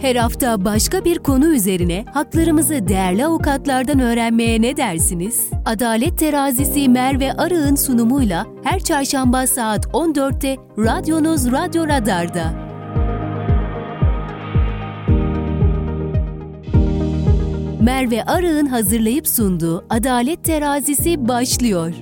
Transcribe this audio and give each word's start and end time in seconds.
Her 0.00 0.16
hafta 0.16 0.64
başka 0.64 1.04
bir 1.04 1.18
konu 1.18 1.54
üzerine 1.54 2.04
haklarımızı 2.12 2.88
değerli 2.88 3.26
avukatlardan 3.26 4.00
öğrenmeye 4.00 4.62
ne 4.62 4.76
dersiniz? 4.76 5.50
Adalet 5.64 6.18
Terazisi 6.18 6.88
Merve 6.88 7.32
Arı'nın 7.32 7.74
sunumuyla 7.74 8.46
her 8.64 8.80
çarşamba 8.80 9.46
saat 9.46 9.86
14'te 9.86 10.56
radyonuz 10.78 11.52
Radyo 11.52 11.88
Radar'da. 11.88 12.70
Merve 17.80 18.24
Arı'nın 18.24 18.66
hazırlayıp 18.66 19.28
sunduğu 19.28 19.84
Adalet 19.90 20.44
Terazisi 20.44 21.28
başlıyor. 21.28 21.94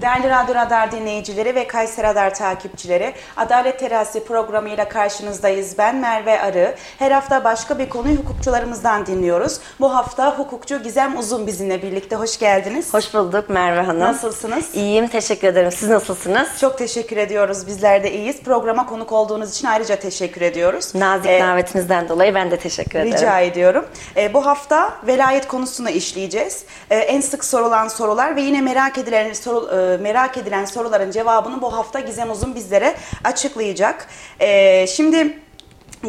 Değerli 0.00 0.30
Radyo 0.30 0.54
Radar 0.54 0.92
dinleyicileri 0.92 1.54
ve 1.54 1.66
Kayseri 1.66 2.06
Radar 2.06 2.34
takipçileri, 2.34 3.14
Adalet 3.36 3.78
Terası 3.78 4.24
programıyla 4.24 4.88
karşınızdayız. 4.88 5.78
Ben 5.78 5.96
Merve 5.96 6.40
Arı. 6.40 6.74
Her 6.98 7.10
hafta 7.10 7.44
başka 7.44 7.78
bir 7.78 7.88
konuyu 7.88 8.16
hukukçularımızdan 8.16 9.06
dinliyoruz. 9.06 9.58
Bu 9.80 9.94
hafta 9.94 10.38
hukukçu 10.38 10.82
Gizem 10.82 11.18
Uzun 11.18 11.46
bizimle 11.46 11.82
birlikte. 11.82 12.16
Hoş 12.16 12.38
geldiniz. 12.38 12.94
Hoş 12.94 13.14
bulduk 13.14 13.48
Merve 13.50 13.80
Hanım. 13.80 14.00
Nasılsınız? 14.00 14.74
İyiyim, 14.74 15.08
teşekkür 15.08 15.48
ederim. 15.48 15.72
Siz 15.72 15.88
nasılsınız? 15.88 16.48
Çok 16.60 16.78
teşekkür 16.78 17.16
ediyoruz. 17.16 17.66
Bizler 17.66 18.02
de 18.02 18.12
iyiyiz. 18.12 18.42
Programa 18.42 18.86
konuk 18.86 19.12
olduğunuz 19.12 19.50
için 19.50 19.66
ayrıca 19.66 19.96
teşekkür 19.96 20.40
ediyoruz. 20.40 20.94
Nazik 20.94 21.30
Ee, 21.30 21.40
davetinizden 21.40 22.08
dolayı 22.08 22.34
ben 22.34 22.50
de 22.50 22.56
teşekkür 22.56 22.98
ederim. 22.98 23.12
Rica 23.12 23.40
ediyorum. 23.40 23.84
Ee, 24.16 24.34
bu 24.34 24.46
hafta 24.46 24.92
velayet 25.06 25.48
konusunu 25.48 25.90
işleyeceğiz. 25.90 26.64
Ee, 26.90 26.96
en 26.96 27.20
sık 27.20 27.44
sorulan 27.44 27.88
sorular 27.88 28.36
ve 28.36 28.40
yine 28.40 28.60
merak 28.60 28.98
edilen 28.98 29.32
soru, 29.32 29.76
e, 29.76 29.89
merak 29.98 30.36
edilen 30.36 30.64
soruların 30.64 31.10
cevabını 31.10 31.62
bu 31.62 31.72
hafta 31.76 32.00
Gizem 32.00 32.30
Uzun 32.30 32.54
bizlere 32.54 32.96
açıklayacak. 33.24 34.06
Ee, 34.40 34.86
şimdi 34.86 35.38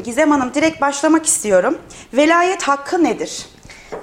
Gizem 0.04 0.32
Hanım 0.32 0.54
direkt 0.54 0.82
başlamak 0.82 1.26
istiyorum. 1.26 1.78
Velayet 2.14 2.64
hakkı 2.64 3.04
nedir? 3.04 3.46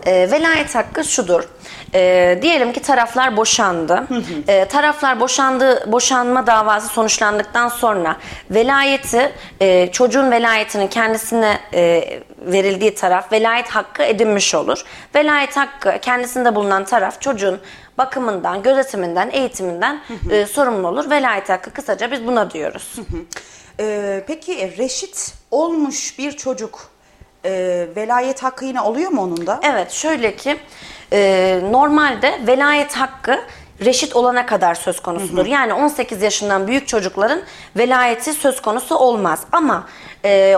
E, 0.06 0.31
velayet 0.31 0.75
hakkı 0.75 1.05
şudur. 1.05 1.49
E, 1.95 2.39
diyelim 2.43 2.73
ki 2.73 2.83
taraflar 2.83 3.37
boşandı. 3.37 4.06
E, 4.49 4.65
taraflar 4.65 5.21
boşandı, 5.21 5.93
boşanma 5.93 6.47
davası 6.47 6.89
sonuçlandıktan 6.89 7.69
sonra 7.69 8.17
velayeti, 8.51 9.33
e, 9.61 9.93
çocuğun 9.93 10.31
velayetinin 10.31 10.87
kendisine 10.87 11.59
e, 11.75 12.05
verildiği 12.41 12.95
taraf 12.95 13.33
velayet 13.33 13.69
hakkı 13.69 14.03
edinmiş 14.03 14.55
olur. 14.55 14.83
Velayet 15.15 15.56
hakkı 15.56 15.99
kendisinde 16.03 16.55
bulunan 16.55 16.84
taraf 16.84 17.21
çocuğun 17.21 17.61
bakımından, 17.99 18.63
gözetiminden, 18.63 19.31
eğitiminden 19.33 20.01
e, 20.31 20.47
sorumlu 20.47 20.89
olur. 20.89 21.11
Velayet 21.11 21.49
hakkı 21.49 21.71
kısaca 21.71 22.11
biz 22.11 22.27
buna 22.27 22.51
diyoruz. 22.51 22.97
Ee, 23.81 24.25
peki 24.27 24.79
reşit 24.79 25.35
olmuş 25.51 26.19
bir 26.19 26.33
çocuk 26.33 26.91
e, 27.45 27.51
velayet 27.97 28.43
hakkı 28.43 28.65
yine 28.65 28.81
oluyor 28.81 29.11
mu 29.11 29.23
onun 29.23 29.47
da? 29.47 29.61
Evet 29.63 29.91
şöyle 29.91 30.37
ki 30.37 30.57
e, 31.13 31.61
normalde 31.71 32.41
velayet 32.47 32.97
hakkı 32.97 33.41
reşit 33.85 34.17
olana 34.17 34.47
kadar 34.47 34.75
söz 34.75 35.01
konusudur. 35.01 35.47
Yani 35.47 35.75
18 35.75 36.23
yaşından 36.23 36.67
büyük 36.67 36.89
çocukların 36.89 37.41
velayeti 37.77 38.33
söz 38.33 38.62
konusu 38.62 38.97
olmaz. 38.97 39.41
Ama 39.53 39.87
e, 39.87 40.08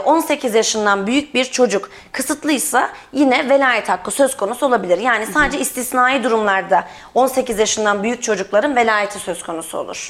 18 0.05 0.55
yaşından 0.55 1.07
büyük 1.07 1.35
bir 1.35 1.45
çocuk 1.45 1.91
kısıtlıysa 2.13 2.91
yine 3.13 3.49
velayet 3.49 3.89
hakkı 3.89 4.11
söz 4.11 4.37
konusu 4.37 4.67
olabilir. 4.67 4.99
Yani 4.99 5.27
sadece 5.27 5.61
istisnai 5.61 6.25
durumlarda 6.25 6.85
18 7.15 7.59
yaşından 7.59 8.03
büyük 8.03 8.23
çocukların 8.23 8.77
velayeti 8.77 9.19
söz 9.19 9.43
konusu 9.43 9.79
olur. 9.79 10.09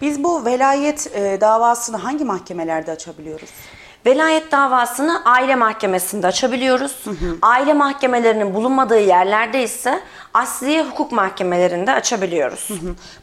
Biz 0.00 0.24
bu 0.24 0.44
velayet 0.44 1.10
e, 1.14 1.38
davasını 1.40 1.96
hangi 1.96 2.24
mahkemelerde 2.24 2.90
açabiliyoruz? 2.92 3.50
Velayet 4.06 4.52
davasını 4.52 5.24
aile 5.24 5.54
mahkemesinde 5.54 6.26
açabiliyoruz. 6.26 7.04
Aile 7.42 7.72
mahkemelerinin 7.72 8.54
bulunmadığı 8.54 9.00
yerlerde 9.00 9.62
ise 9.62 10.00
asliye 10.34 10.82
hukuk 10.84 11.12
mahkemelerinde 11.12 11.92
açabiliyoruz. 11.92 12.68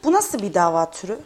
Bu 0.03 0.11
nasıl 0.13 0.39
bir 0.41 0.53
dava 0.53 0.91
türü? 0.91 1.19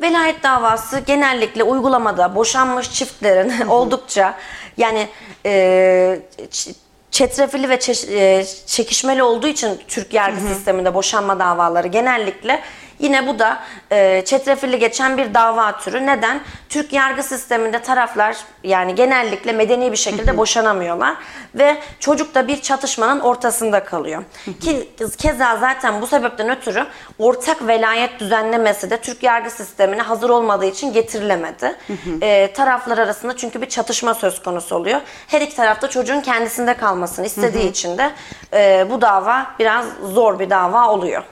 Velayet 0.00 0.42
davası 0.42 0.98
genellikle 0.98 1.62
uygulamada 1.62 2.34
boşanmış 2.34 2.92
çiftlerin 2.92 3.66
oldukça 3.68 4.34
yani 4.76 5.08
e, 5.46 6.18
çetrefilli 7.10 7.68
ve 7.68 7.74
çeş- 7.74 8.12
e, 8.12 8.46
çekişmeli 8.66 9.22
olduğu 9.22 9.46
için 9.46 9.80
Türk 9.88 10.14
yargı 10.14 10.40
sisteminde 10.40 10.94
boşanma 10.94 11.38
davaları 11.38 11.88
genellikle 11.88 12.62
yine 12.98 13.26
bu 13.26 13.38
da 13.38 13.58
e, 13.90 14.22
çetrefilli 14.24 14.78
geçen 14.78 15.16
bir 15.18 15.34
dava 15.34 15.78
türü. 15.78 16.06
Neden? 16.06 16.40
Türk 16.68 16.92
yargı 16.92 17.22
sisteminde 17.22 17.82
taraflar 17.82 18.36
yani 18.62 18.94
genellikle 18.94 19.52
medeni 19.52 19.92
bir 19.92 19.96
şekilde 19.96 20.36
boşanamıyorlar 20.36 21.16
ve 21.54 21.76
çocuk 22.00 22.34
da 22.34 22.48
bir 22.48 22.62
çatışmanın 22.62 23.20
ortasında 23.20 23.84
kalıyor. 23.84 24.24
Ki 24.60 24.90
keza 25.18 25.56
zaten 25.56 26.02
bu 26.02 26.06
sebepten 26.06 26.48
ötürü 26.50 26.86
ortak 27.18 27.66
velayet 27.66 28.20
düzenlemesi 28.20 28.90
de 28.90 28.96
Türk 28.96 29.22
yargı 29.22 29.50
sistemine 29.50 30.02
hazır 30.02 30.30
olmadığı 30.30 30.66
için 30.66 30.92
getirilemedi. 30.92 31.76
E, 32.22 32.52
taraflar 32.52 32.98
arasında 32.98 33.36
çünkü 33.36 33.62
bir 33.62 33.68
çatışma 33.68 34.14
söz 34.14 34.42
konusu 34.42 34.76
oluyor. 34.76 35.00
Her 35.26 35.40
iki 35.40 35.56
tarafta 35.56 35.90
çocuğun 35.90 36.20
kendisinde 36.20 36.74
kalmasını 36.74 37.26
istediği 37.26 37.70
için 37.70 37.98
de 37.98 38.10
e, 38.52 38.86
bu 38.90 39.00
dava 39.00 39.46
biraz 39.58 39.84
zor 40.12 40.38
bir 40.38 40.50
dava 40.50 40.88
oluyor. 40.88 41.22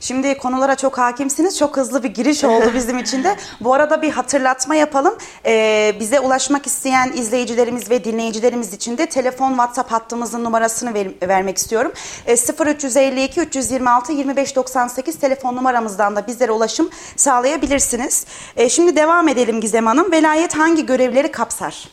Şimdi 0.00 0.38
konulara 0.38 0.76
çok 0.82 0.98
hakimsiniz. 0.98 1.58
Çok 1.58 1.76
hızlı 1.76 2.02
bir 2.02 2.08
giriş 2.14 2.44
oldu 2.44 2.70
bizim 2.74 2.98
için 2.98 3.24
de. 3.24 3.36
Bu 3.60 3.74
arada 3.74 4.02
bir 4.02 4.10
hatırlatma 4.10 4.74
yapalım. 4.74 5.14
Ee, 5.46 5.92
bize 6.00 6.20
ulaşmak 6.20 6.66
isteyen 6.66 7.12
izleyicilerimiz 7.12 7.90
ve 7.90 8.04
dinleyicilerimiz 8.04 8.72
için 8.72 8.98
de 8.98 9.06
telefon 9.06 9.48
WhatsApp 9.50 9.92
hattımızın 9.92 10.44
numarasını 10.44 10.94
ver- 10.94 11.28
vermek 11.28 11.58
istiyorum. 11.58 11.92
Ee, 12.26 12.36
0352 12.66 13.40
326 13.40 14.12
2598 14.12 15.18
telefon 15.18 15.56
numaramızdan 15.56 16.16
da 16.16 16.26
bizlere 16.26 16.52
ulaşım 16.52 16.90
sağlayabilirsiniz. 17.16 18.26
Ee, 18.56 18.68
şimdi 18.68 18.96
devam 18.96 19.28
edelim 19.28 19.60
Gizem 19.60 19.86
Hanım. 19.86 20.12
Velayet 20.12 20.58
hangi 20.58 20.86
görevleri 20.86 21.30
kapsar? 21.32 21.88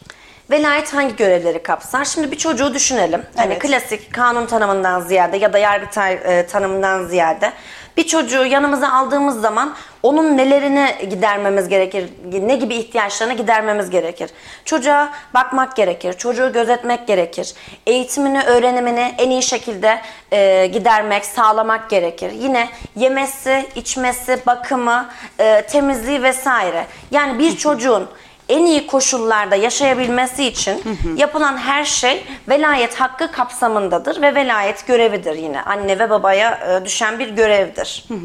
Velayet 0.52 0.94
hangi 0.94 1.16
görevleri 1.16 1.64
kapsar? 1.64 2.06
Şimdi 2.06 2.32
bir 2.32 2.38
çocuğu 2.38 2.74
düşünelim. 2.74 3.24
Hani 3.36 3.52
Evet. 3.54 3.62
klasik 3.62 4.14
kanun 4.14 4.46
tanımından 4.46 5.02
ziyade 5.02 5.38
ya 5.38 5.54
da 5.54 5.58
yargıtay 5.58 6.14
e, 6.14 6.48
tanımından 6.48 7.06
ziyade 7.08 7.54
bir 8.00 8.08
çocuğu 8.08 8.46
yanımıza 8.46 8.92
aldığımız 8.94 9.42
zaman 9.42 9.74
onun 10.04 10.38
nelerini 10.38 10.96
gidermemiz 11.10 11.68
gerekir, 11.68 12.10
ne 12.42 12.56
gibi 12.56 12.76
ihtiyaçlarını 12.76 13.34
gidermemiz 13.34 13.90
gerekir. 13.90 14.30
Çocuğa 14.66 15.10
bakmak 15.34 15.76
gerekir, 15.76 16.14
çocuğu 16.14 16.54
gözetmek 16.54 17.08
gerekir. 17.08 17.54
Eğitimini, 17.88 18.44
öğrenimini 18.44 19.16
en 19.18 19.30
iyi 19.30 19.44
şekilde 19.44 20.02
e, 20.32 20.68
gidermek, 20.68 21.26
sağlamak 21.26 21.90
gerekir. 21.90 22.32
Yine 22.32 22.70
yemesi, 22.96 23.66
içmesi, 23.76 24.40
bakımı, 24.48 25.10
e, 25.40 25.62
temizliği 25.62 26.24
vesaire. 26.24 26.86
Yani 27.12 27.40
bir 27.40 27.58
çocuğun 27.58 28.10
en 28.50 28.66
iyi 28.66 28.88
koşullarda 28.88 29.56
yaşayabilmesi 29.56 30.46
için 30.46 30.84
yapılan 31.18 31.58
her 31.58 31.86
şey 31.86 32.24
velayet 32.50 32.96
hakkı 32.96 33.32
kapsamındadır 33.32 34.22
ve 34.22 34.36
velayet 34.36 34.88
görevidir 34.88 35.36
yine. 35.36 35.62
Anne 35.62 36.00
ve 36.00 36.10
babaya 36.10 36.60
e, 36.82 36.86
düşen 36.86 37.20
bir 37.20 37.30
görevdir. 37.30 38.06
Hı. 38.08 38.16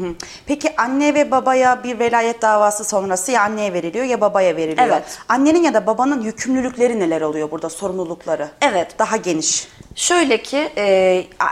Peki 0.45 0.75
anne 0.77 1.13
ve 1.13 1.31
babaya 1.31 1.83
bir 1.83 1.99
velayet 1.99 2.41
davası 2.41 2.83
sonrası 2.83 3.31
ya 3.31 3.41
anneye 3.41 3.73
veriliyor 3.73 4.05
ya 4.05 4.21
babaya 4.21 4.55
veriliyor. 4.55 4.87
Evet. 4.87 5.19
Annenin 5.29 5.63
ya 5.63 5.73
da 5.73 5.87
babanın 5.87 6.21
yükümlülükleri 6.21 6.99
neler 6.99 7.21
oluyor 7.21 7.51
burada 7.51 7.69
sorumlulukları? 7.69 8.49
Evet. 8.61 8.99
Daha 8.99 9.17
geniş. 9.17 9.67
Şöyle 9.95 10.41
ki 10.43 10.71
e, 10.77 10.83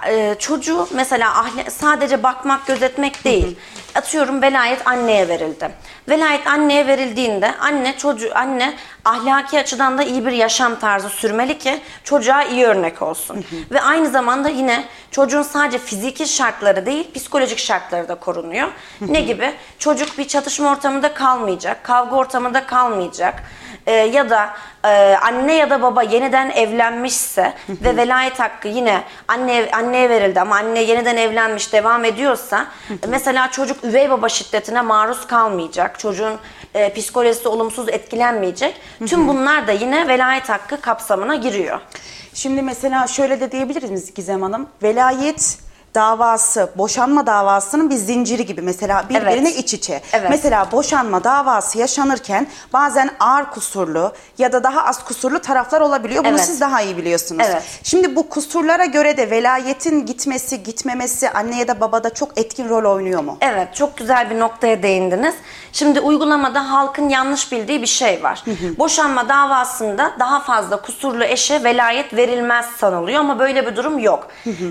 e, 0.09 0.35
çocuğu 0.39 0.87
mesela 0.93 1.29
ahle- 1.33 1.69
sadece 1.69 2.23
bakmak, 2.23 2.67
gözetmek 2.67 3.23
değil. 3.23 3.57
Atıyorum 3.95 4.41
velayet 4.41 4.87
anneye 4.87 5.27
verildi. 5.27 5.69
Velayet 6.09 6.47
anneye 6.47 6.87
verildiğinde 6.87 7.55
anne 7.59 7.97
çocuğu 7.97 8.31
anne 8.35 8.73
ahlaki 9.05 9.59
açıdan 9.59 9.97
da 9.97 10.03
iyi 10.03 10.25
bir 10.25 10.31
yaşam 10.31 10.79
tarzı 10.79 11.09
sürmeli 11.09 11.57
ki 11.57 11.79
çocuğa 12.03 12.43
iyi 12.43 12.65
örnek 12.65 13.01
olsun. 13.01 13.45
Ve 13.71 13.81
aynı 13.81 14.09
zamanda 14.09 14.49
yine 14.49 14.83
çocuğun 15.11 15.41
sadece 15.41 15.77
fiziki 15.77 16.25
şartları 16.27 16.85
değil 16.85 17.13
psikolojik 17.15 17.59
şartları 17.59 18.07
da 18.07 18.15
korunuyor. 18.15 18.67
ne 19.01 19.21
gibi? 19.21 19.53
Çocuk 19.79 20.17
bir 20.17 20.27
çatışma 20.27 20.71
ortamında 20.71 21.13
kalmayacak, 21.13 21.83
kavga 21.83 22.15
ortamında 22.15 22.65
kalmayacak. 22.65 23.43
Ee, 23.87 23.91
ya 23.91 24.29
da 24.29 24.49
e, 24.85 25.17
anne 25.21 25.55
ya 25.55 25.69
da 25.69 25.81
baba 25.81 26.03
yeniden 26.03 26.49
evlenmişse 26.49 27.53
ve 27.69 27.97
velayet 27.97 28.39
hakkı 28.39 28.67
yine 28.67 29.03
anne 29.27 29.69
anneye 29.71 30.09
verildi 30.09 30.41
ama 30.41 30.55
anne 30.55 30.81
yeniden 30.81 31.17
evlenmiş 31.17 31.73
devam 31.73 32.05
ediyorsa 32.05 32.67
mesela 33.07 33.51
çocuk 33.51 33.83
üvey 33.83 34.09
baba 34.09 34.29
şiddetine 34.29 34.81
maruz 34.81 35.27
kalmayacak. 35.27 35.99
Çocuğun 35.99 36.39
e, 36.73 36.93
psikolojisi 36.93 37.47
olumsuz 37.47 37.89
etkilenmeyecek. 37.89 38.81
Tüm 39.05 39.27
bunlar 39.27 39.67
da 39.67 39.71
yine 39.71 40.07
velayet 40.07 40.49
hakkı 40.49 40.81
kapsamına 40.81 41.35
giriyor. 41.35 41.79
Şimdi 42.33 42.61
mesela 42.61 43.07
şöyle 43.07 43.39
de 43.39 43.51
diyebiliriz 43.51 44.13
Gizem 44.13 44.41
Hanım? 44.41 44.67
Velayet 44.83 45.57
davası, 45.95 46.69
boşanma 46.77 47.27
davasının 47.27 47.89
bir 47.89 47.95
zinciri 47.95 48.45
gibi 48.45 48.61
mesela 48.61 49.05
birbirine 49.09 49.49
Evet. 49.49 49.59
iç 49.59 49.73
içe. 49.73 50.01
Evet. 50.13 50.29
Mesela 50.29 50.71
boşanma 50.71 51.23
davası 51.23 51.77
yaşanırken 51.77 52.47
bazen 52.73 53.09
ağır 53.19 53.45
kusurlu 53.45 54.13
ya 54.37 54.51
da 54.51 54.63
daha 54.63 54.85
az 54.85 55.03
kusurlu 55.03 55.39
taraflar 55.41 55.81
olabiliyor. 55.81 56.23
Bunu 56.23 56.31
Evet. 56.33 56.45
siz 56.45 56.61
daha 56.61 56.81
iyi 56.81 56.97
biliyorsunuz. 56.97 57.45
Evet. 57.51 57.63
Şimdi 57.83 58.15
bu 58.15 58.29
kusurlara 58.29 58.85
göre 58.85 59.17
de 59.17 59.29
velayetin 59.31 60.05
gitmesi, 60.05 60.63
gitmemesi 60.63 61.29
anne 61.29 61.57
ya 61.59 61.67
da 61.67 61.79
babada 61.79 62.13
çok 62.13 62.37
etkin 62.37 62.69
rol 62.69 62.95
oynuyor 62.95 63.23
mu? 63.23 63.37
Evet, 63.41 63.75
çok 63.75 63.97
güzel 63.97 64.29
bir 64.29 64.39
noktaya 64.39 64.83
değindiniz. 64.83 65.35
Şimdi 65.73 65.99
uygulamada 65.99 66.71
halkın 66.71 67.09
yanlış 67.09 67.51
bildiği 67.51 67.81
bir 67.81 67.87
şey 67.87 68.23
var. 68.23 68.43
Boşanma 68.77 69.29
davasında 69.29 70.11
daha 70.19 70.39
fazla 70.39 70.81
kusurlu 70.81 71.23
eşe 71.23 71.63
velayet 71.63 72.15
verilmez 72.15 72.65
sanılıyor 72.65 73.19
ama 73.19 73.39
böyle 73.39 73.67
bir 73.67 73.75
durum 73.75 73.99
yok. 73.99 74.27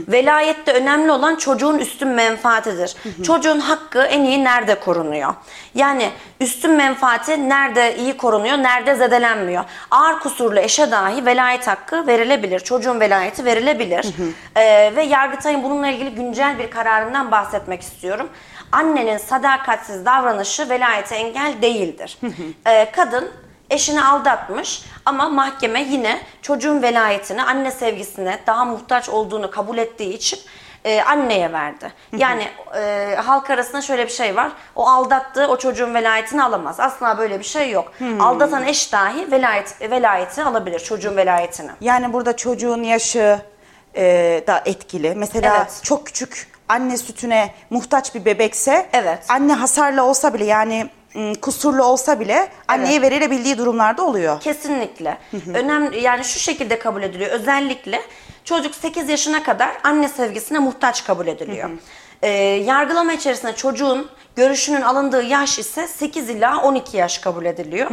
Velayette 0.08 0.72
önemli 0.72 1.12
olan 1.12 1.36
çocuğun 1.36 1.78
üstün 1.78 2.08
menfaatidir. 2.08 2.96
Çocuğun 3.26 3.60
hakkı 3.60 4.02
en 4.02 4.24
iyi 4.24 4.44
nerede 4.44 4.80
korunuyor? 4.80 5.34
Yani 5.74 6.10
üstün 6.40 6.70
menfaati 6.70 7.48
nerede 7.48 7.96
iyi 7.96 8.16
korunuyor, 8.16 8.58
nerede 8.58 8.94
zedelenmiyor? 8.94 9.64
Ağır 9.90 10.18
kusurlu 10.20 10.58
eşe 10.60 10.90
dahi 10.90 11.26
velayet 11.26 11.66
hakkı 11.66 12.06
verilebilir. 12.06 12.60
Çocuğun 12.60 13.00
velayeti 13.00 13.44
verilebilir. 13.44 14.06
Ee, 14.56 14.92
ve 14.96 15.02
Yargıtay'ın 15.02 15.62
bununla 15.62 15.88
ilgili 15.88 16.10
güncel 16.14 16.58
bir 16.58 16.70
kararından 16.70 17.30
bahsetmek 17.30 17.82
istiyorum. 17.82 18.28
Annenin 18.72 19.18
sadakatsiz 19.18 20.06
davranışı 20.06 20.68
velayete 20.68 21.14
engel 21.16 21.54
değildir. 21.62 22.18
Ee, 22.66 22.90
kadın 22.92 23.30
eşini 23.70 24.04
aldatmış 24.04 24.82
ama 25.04 25.28
mahkeme 25.28 25.82
yine 25.82 26.20
çocuğun 26.42 26.82
velayetini 26.82 27.42
anne 27.42 27.70
sevgisine 27.70 28.38
daha 28.46 28.64
muhtaç 28.64 29.08
olduğunu 29.08 29.50
kabul 29.50 29.78
ettiği 29.78 30.14
için 30.14 30.38
e, 30.84 31.02
anneye 31.02 31.52
verdi. 31.52 31.92
Yani 32.16 32.48
e, 32.76 33.14
halk 33.24 33.50
arasında 33.50 33.82
şöyle 33.82 34.06
bir 34.06 34.12
şey 34.12 34.36
var. 34.36 34.52
O 34.76 34.88
aldattığı 34.88 35.46
o 35.48 35.56
çocuğun 35.58 35.94
velayetini 35.94 36.42
alamaz. 36.42 36.80
Asla 36.80 37.18
böyle 37.18 37.38
bir 37.38 37.44
şey 37.44 37.70
yok. 37.70 37.92
Aldatan 38.20 38.66
eş 38.66 38.92
dahi 38.92 39.30
velayet 39.32 39.80
velayeti 39.90 40.42
alabilir. 40.42 40.78
Çocuğun 40.78 41.16
velayetini. 41.16 41.70
Yani 41.80 42.12
burada 42.12 42.36
çocuğun 42.36 42.82
yaşı 42.82 43.40
e, 43.96 44.04
da 44.46 44.62
etkili. 44.64 45.14
Mesela 45.16 45.56
Evet. 45.56 45.80
çok 45.82 46.06
küçük 46.06 46.51
anne 46.72 46.96
sütüne 46.96 47.54
muhtaç 47.70 48.14
bir 48.14 48.24
bebekse 48.24 48.86
Evet. 48.92 49.18
anne 49.28 49.52
hasarlı 49.52 50.02
olsa 50.02 50.34
bile 50.34 50.44
yani 50.44 50.86
ım, 51.16 51.34
kusurlu 51.34 51.84
olsa 51.84 52.20
bile 52.20 52.48
anneye 52.68 53.02
verilebildiği 53.02 53.58
durumlarda 53.58 54.02
oluyor. 54.02 54.40
Kesinlikle. 54.40 55.18
Önemli 55.54 56.00
yani 56.00 56.24
şu 56.24 56.38
şekilde 56.38 56.78
kabul 56.78 57.02
ediliyor. 57.02 57.30
Özellikle 57.30 58.00
çocuk 58.44 58.74
8 58.74 59.08
yaşına 59.08 59.42
kadar 59.42 59.70
anne 59.84 60.08
sevgisine 60.08 60.58
muhtaç 60.58 61.04
kabul 61.04 61.26
ediliyor. 61.26 61.70
Ee, 62.22 62.28
yargılama 62.66 63.12
içerisinde 63.12 63.54
çocuğun 63.56 64.10
görüşünün 64.36 64.82
alındığı 64.82 65.22
yaş 65.22 65.58
ise 65.58 65.88
8 65.88 66.30
ila 66.30 66.62
12 66.62 66.96
yaş 66.96 67.18
kabul 67.18 67.44
ediliyor. 67.44 67.90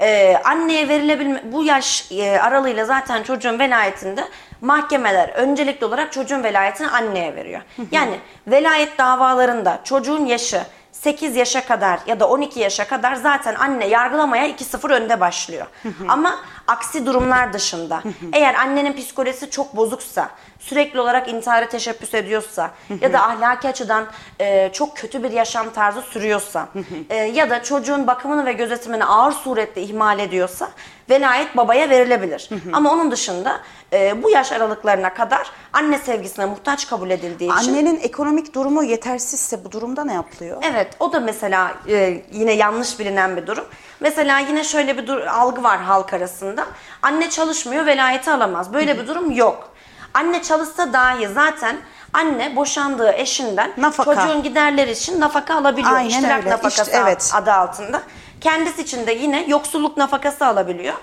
Ee, 0.00 0.36
anneye 0.44 0.88
verilebilme 0.88 1.42
bu 1.52 1.64
yaş 1.64 2.12
e, 2.12 2.30
aralığıyla 2.40 2.84
zaten 2.84 3.22
çocuğun 3.22 3.58
velayetinde 3.58 4.24
mahkemeler 4.62 5.28
öncelikli 5.28 5.84
olarak 5.84 6.12
çocuğun 6.12 6.42
velayetini 6.42 6.88
anneye 6.88 7.36
veriyor. 7.36 7.60
Yani 7.90 8.18
velayet 8.46 8.98
davalarında 8.98 9.80
çocuğun 9.84 10.26
yaşı 10.26 10.62
8 10.92 11.36
yaşa 11.36 11.66
kadar 11.66 12.00
ya 12.06 12.20
da 12.20 12.28
12 12.28 12.60
yaşa 12.60 12.86
kadar 12.86 13.14
zaten 13.14 13.54
anne 13.54 13.86
yargılamaya 13.86 14.48
2-0 14.48 14.92
önde 14.92 15.20
başlıyor. 15.20 15.66
Ama 16.08 16.38
aksi 16.66 17.06
durumlar 17.06 17.52
dışında 17.52 18.02
eğer 18.32 18.54
annenin 18.54 18.92
psikolojisi 18.92 19.50
çok 19.50 19.76
bozuksa, 19.76 20.30
sürekli 20.58 21.00
olarak 21.00 21.28
intihara 21.28 21.68
teşebbüs 21.68 22.14
ediyorsa 22.14 22.70
ya 23.00 23.12
da 23.12 23.22
ahlaki 23.28 23.68
açıdan 23.68 24.06
e, 24.40 24.70
çok 24.72 24.96
kötü 24.96 25.22
bir 25.22 25.30
yaşam 25.30 25.70
tarzı 25.70 26.02
sürüyorsa 26.02 26.68
e, 27.10 27.16
ya 27.16 27.50
da 27.50 27.62
çocuğun 27.62 28.06
bakımını 28.06 28.46
ve 28.46 28.52
gözetimini 28.52 29.04
ağır 29.04 29.32
surette 29.32 29.82
ihmal 29.82 30.18
ediyorsa 30.18 30.70
velayet 31.10 31.56
babaya 31.56 31.90
verilebilir. 31.90 32.48
Ama 32.72 32.92
onun 32.92 33.10
dışında 33.10 33.60
e, 33.92 34.22
bu 34.22 34.30
yaş 34.30 34.52
aralıklarına 34.52 35.14
kadar 35.14 35.50
anne 35.72 35.98
sevgisine 35.98 36.46
muhtaç 36.46 36.88
kabul 36.88 37.10
edildiği 37.10 37.50
için 37.58 37.70
Annenin 37.70 38.00
ekonomik 38.00 38.54
durumu 38.54 38.84
yetersizse 38.84 39.64
bu 39.64 39.72
durumda 39.72 40.04
ne 40.04 40.12
yapılıyor? 40.12 40.62
Evet, 40.72 40.96
o 41.00 41.12
da 41.12 41.20
mesela 41.20 41.74
e, 41.88 42.22
yine 42.32 42.52
yanlış 42.52 42.98
bilinen 42.98 43.36
bir 43.36 43.46
durum. 43.46 43.64
Mesela 44.02 44.38
yine 44.38 44.64
şöyle 44.64 44.98
bir 44.98 45.06
dur- 45.06 45.20
algı 45.26 45.62
var 45.62 45.80
halk 45.80 46.12
arasında. 46.14 46.66
Anne 47.02 47.30
çalışmıyor, 47.30 47.86
velayeti 47.86 48.30
alamaz. 48.30 48.72
Böyle 48.74 48.98
bir 49.00 49.06
durum 49.08 49.30
yok. 49.30 49.68
Anne 50.14 50.42
çalışsa 50.42 50.92
dahi 50.92 51.28
zaten 51.28 51.76
anne 52.12 52.56
boşandığı 52.56 53.12
eşinden 53.12 53.72
Nafaka. 53.76 54.14
çocuğun 54.14 54.42
giderleri 54.42 54.90
için 54.90 55.20
nafaka 55.20 55.54
alabiliyor. 55.54 55.92
Aynen 55.96 56.08
İştirak 56.08 56.38
öyle. 56.38 56.50
nafakası 56.50 56.82
İşte, 56.90 57.00
evet. 57.02 57.30
adı 57.34 57.52
altında. 57.52 58.02
Kendisi 58.42 58.82
için 58.82 59.06
de 59.06 59.12
yine 59.12 59.44
yoksulluk 59.48 59.96
nafakası 59.96 60.46
alabiliyor. 60.46 60.94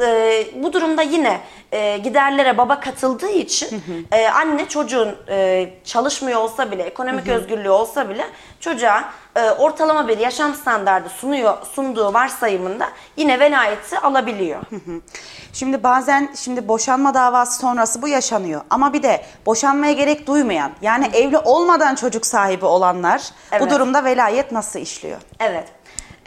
Ee, 0.00 0.46
bu 0.62 0.72
durumda 0.72 1.02
yine 1.02 1.40
e, 1.72 1.98
giderlere 1.98 2.58
baba 2.58 2.80
katıldığı 2.80 3.30
için 3.30 3.82
e, 4.12 4.28
anne 4.28 4.68
çocuğun 4.68 5.16
e, 5.28 5.68
çalışmıyor 5.84 6.40
olsa 6.40 6.70
bile, 6.70 6.82
ekonomik 6.82 7.28
özgürlüğü 7.28 7.70
olsa 7.70 8.08
bile 8.08 8.24
çocuğa 8.60 9.04
e, 9.36 9.50
ortalama 9.50 10.08
bir 10.08 10.18
yaşam 10.18 10.54
standardı 10.54 11.08
sunuyor 11.08 11.54
sunduğu 11.72 12.14
varsayımında 12.14 12.88
yine 13.16 13.40
velayeti 13.40 13.98
alabiliyor. 13.98 14.58
Şimdi 15.52 15.82
bazen 15.82 16.30
şimdi 16.36 16.68
boşanma 16.68 17.14
davası 17.14 17.58
sonrası 17.60 18.02
bu 18.02 18.08
yaşanıyor. 18.08 18.60
Ama 18.70 18.92
bir 18.92 19.02
de 19.02 19.24
boşanmaya 19.46 19.92
gerek 19.92 20.26
duymayan 20.26 20.70
yani 20.82 21.06
evli 21.12 21.38
olmadan 21.38 21.94
çocuk 21.94 22.26
sahibi 22.26 22.64
olanlar 22.64 23.20
bu 23.52 23.56
Evet. 23.56 23.70
durumda 23.70 24.04
velayet 24.04 24.52
nasıl 24.52 24.78
işliyor? 24.78 25.18
Evet. 25.40 25.64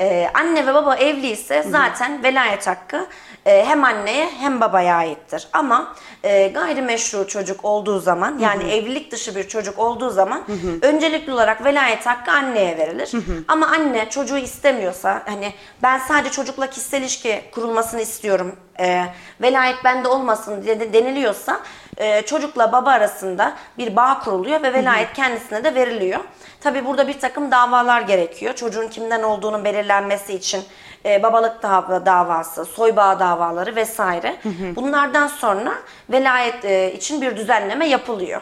Ee, 0.01 0.30
anne 0.33 0.68
ve 0.68 0.74
baba 0.74 0.95
evliyse 0.95 1.63
zaten 1.69 2.24
velayet 2.24 2.68
hakkı 2.68 3.07
e, 3.45 3.65
hem 3.65 3.83
anneye 3.83 4.30
hem 4.39 4.62
babaya 4.62 4.95
aittir. 4.95 5.48
Ama 5.53 5.95
e, 6.24 6.48
gayrimeşru 6.48 7.27
çocuk 7.27 7.65
olduğu 7.65 8.00
zaman 8.00 8.39
yani 8.39 8.71
evlilik 8.71 9.12
dışı 9.12 9.36
bir 9.36 9.48
çocuk 9.48 9.80
olduğu 9.80 10.09
zaman 10.09 10.44
öncelikli 10.81 11.33
olarak 11.33 11.65
velayet 11.65 12.06
hakkı 12.06 12.31
anneye 12.31 12.77
verilir. 12.77 13.12
Ama 13.48 13.68
anne 13.68 14.09
çocuğu 14.09 14.38
istemiyorsa 14.38 15.24
hani 15.25 15.53
ben 15.83 15.98
sadece 15.98 16.31
çocukla 16.31 16.68
kişisel 16.69 17.01
ilişki 17.01 17.42
kurulmasını 17.51 18.01
istiyorum 18.01 18.56
e, 18.80 19.06
velayet 19.42 19.83
bende 19.83 20.07
olmasın 20.07 20.63
diye 20.63 20.94
deniliyorsa 20.94 21.59
e, 21.97 22.21
çocukla 22.21 22.71
baba 22.71 22.89
arasında 22.89 23.53
bir 23.77 23.95
bağ 23.95 24.19
kuruluyor 24.19 24.63
ve 24.63 24.73
velayet 24.73 25.13
kendisine 25.13 25.63
de 25.63 25.75
veriliyor. 25.75 26.19
Tabi 26.61 26.85
burada 26.85 27.07
bir 27.07 27.19
takım 27.19 27.51
davalar 27.51 28.01
gerekiyor. 28.01 28.55
Çocuğun 28.55 28.88
kimden 28.88 29.23
olduğunun 29.23 29.65
belirlenmesi 29.65 30.33
için 30.33 30.63
e, 31.05 31.23
babalık 31.23 31.63
dava, 31.63 32.06
davası, 32.06 32.66
soybağı 32.66 33.19
davaları 33.19 33.75
vesaire. 33.75 34.35
Bunlardan 34.75 35.27
sonra 35.27 35.73
velayet 36.09 36.66
e, 36.66 36.94
için 36.94 37.21
bir 37.21 37.37
düzenleme 37.37 37.87
yapılıyor. 37.87 38.42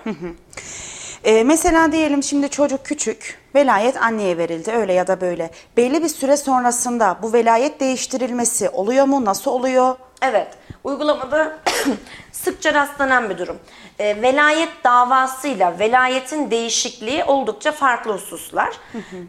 Ee, 1.24 1.43
mesela 1.43 1.91
diyelim 1.91 2.24
şimdi 2.24 2.50
çocuk 2.50 2.85
küçük, 2.85 3.39
velayet 3.55 3.97
anneye 3.97 4.38
verildi 4.38 4.71
öyle 4.71 4.93
ya 4.93 5.07
da 5.07 5.21
böyle. 5.21 5.51
Belli 5.77 6.03
bir 6.03 6.07
süre 6.07 6.38
sonrasında 6.38 7.17
bu 7.21 7.33
velayet 7.33 7.79
değiştirilmesi 7.79 8.69
oluyor 8.69 9.05
mu? 9.05 9.25
Nasıl 9.25 9.51
oluyor? 9.51 9.95
Evet, 10.21 10.47
uygulamada 10.83 11.57
sıkça 12.31 12.73
rastlanan 12.73 13.29
bir 13.29 13.38
durum. 13.38 13.59
E, 13.99 14.21
velayet 14.21 14.83
davasıyla 14.83 15.79
velayetin 15.79 16.51
değişikliği 16.51 17.23
oldukça 17.23 17.71
farklı 17.71 18.13
hususlar. 18.13 18.69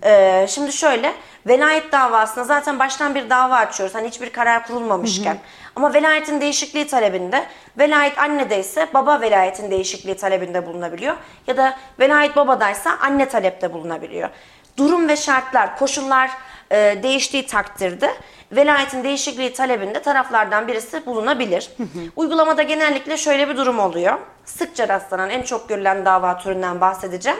E, 0.05 0.47
şimdi 0.49 0.73
şöyle, 0.73 1.15
velayet 1.47 1.93
davasına 1.93 2.45
zaten 2.45 2.79
baştan 2.79 3.15
bir 3.15 3.31
dava 3.31 3.57
açıyoruz. 3.57 3.95
Hani 3.95 4.09
hiçbir 4.09 4.31
karar 4.31 4.67
kurulmamışken. 4.67 5.39
Ama 5.77 5.95
velayetin 5.95 6.41
değişikliği 6.41 6.87
talebinde, 6.87 7.47
velayet 7.79 8.19
annedeyse 8.19 8.87
baba 8.95 9.21
velayetin 9.21 9.71
değişikliği 9.71 10.17
talebinde 10.17 10.67
bulunabiliyor. 10.67 11.17
Ya 11.47 11.57
da 11.57 11.79
velayet 12.01 12.37
babadaysa 12.37 12.99
anne 13.01 13.29
talepte 13.29 13.73
bulunabiliyor. 13.73 14.29
Durum 14.77 15.09
ve 15.09 15.17
şartlar, 15.17 15.79
koşullar 15.79 16.31
e, 16.71 17.03
değiştiği 17.03 17.47
takdirde 17.47 18.15
velayetin 18.53 19.05
değişikliği 19.05 19.53
talebinde 19.53 20.03
taraflardan 20.03 20.69
birisi 20.69 21.07
bulunabilir. 21.07 21.71
Uygulamada 22.17 22.63
genellikle 22.63 23.17
şöyle 23.17 23.49
bir 23.49 23.57
durum 23.57 23.79
oluyor. 23.79 24.19
Sıkça 24.45 24.89
rastlanan 24.89 25.31
en 25.31 25.43
çok 25.43 25.69
görülen 25.69 26.05
dava 26.05 26.39
türünden 26.39 26.81
bahsedeceğim. 26.81 27.39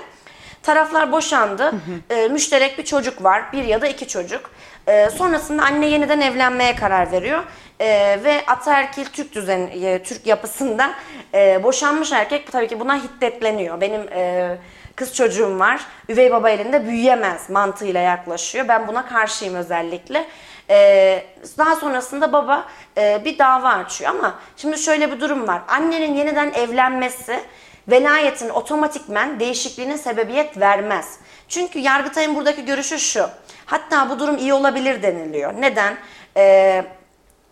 Taraflar 0.63 1.13
boşandı. 1.13 1.73
E, 2.11 2.29
müşterek 2.29 2.79
bir 2.79 2.85
çocuk 2.85 3.25
var. 3.25 3.53
Bir 3.53 3.65
ya 3.65 3.83
da 3.83 3.87
iki 3.87 4.09
çocuk. 4.09 4.51
E, 4.87 5.11
sonrasında 5.11 5.63
anne 5.63 5.87
yeniden 5.87 6.21
evlenmeye 6.21 6.77
karar 6.77 7.13
veriyor. 7.13 7.43
E, 7.81 7.87
ve 8.25 8.45
ataerkil 8.47 9.05
Türk 9.05 9.35
düzen, 9.35 9.71
e, 9.83 10.03
Türk 10.03 10.27
yapısında 10.27 10.91
e, 11.35 11.63
boşanmış 11.63 12.13
erkek 12.13 12.53
tabii 12.53 12.69
ki 12.69 12.81
buna 12.81 13.03
hiddetleniyor. 13.03 13.81
Benim 13.81 14.01
e, 14.13 14.57
kız 14.97 15.15
çocuğum 15.15 15.59
var. 15.59 15.81
Üvey 16.09 16.31
baba 16.31 16.51
elinde 16.51 16.87
büyüyemez 16.87 17.51
mantığıyla 17.51 18.01
yaklaşıyor. 18.01 18.69
Ben 18.69 18.89
buna 18.89 19.07
karşıyım 19.07 19.55
özellikle. 19.55 20.27
Ee, 20.71 21.25
daha 21.59 21.77
sonrasında 21.77 22.33
baba 22.33 22.65
e, 22.99 23.25
bir 23.25 23.39
dava 23.39 23.69
açıyor 23.69 24.11
ama 24.11 24.35
şimdi 24.57 24.79
şöyle 24.79 25.13
bir 25.13 25.21
durum 25.21 25.49
var. 25.49 25.63
Annenin 25.69 26.15
yeniden 26.15 26.53
evlenmesi 26.53 27.41
velayetin 27.89 28.49
otomatikmen 28.49 29.41
değişikliğine 29.41 29.99
sebebiyet 29.99 30.61
vermez. 30.61 31.19
Çünkü 31.49 31.79
Yargıtay'ın 31.79 32.35
buradaki 32.35 32.65
görüşü 32.65 32.99
şu. 32.99 33.29
Hatta 33.67 34.11
bu 34.11 34.19
durum 34.19 34.37
iyi 34.37 34.53
olabilir 34.53 35.03
deniliyor. 35.03 35.55
Neden? 35.61 35.97
Ee, 36.37 36.85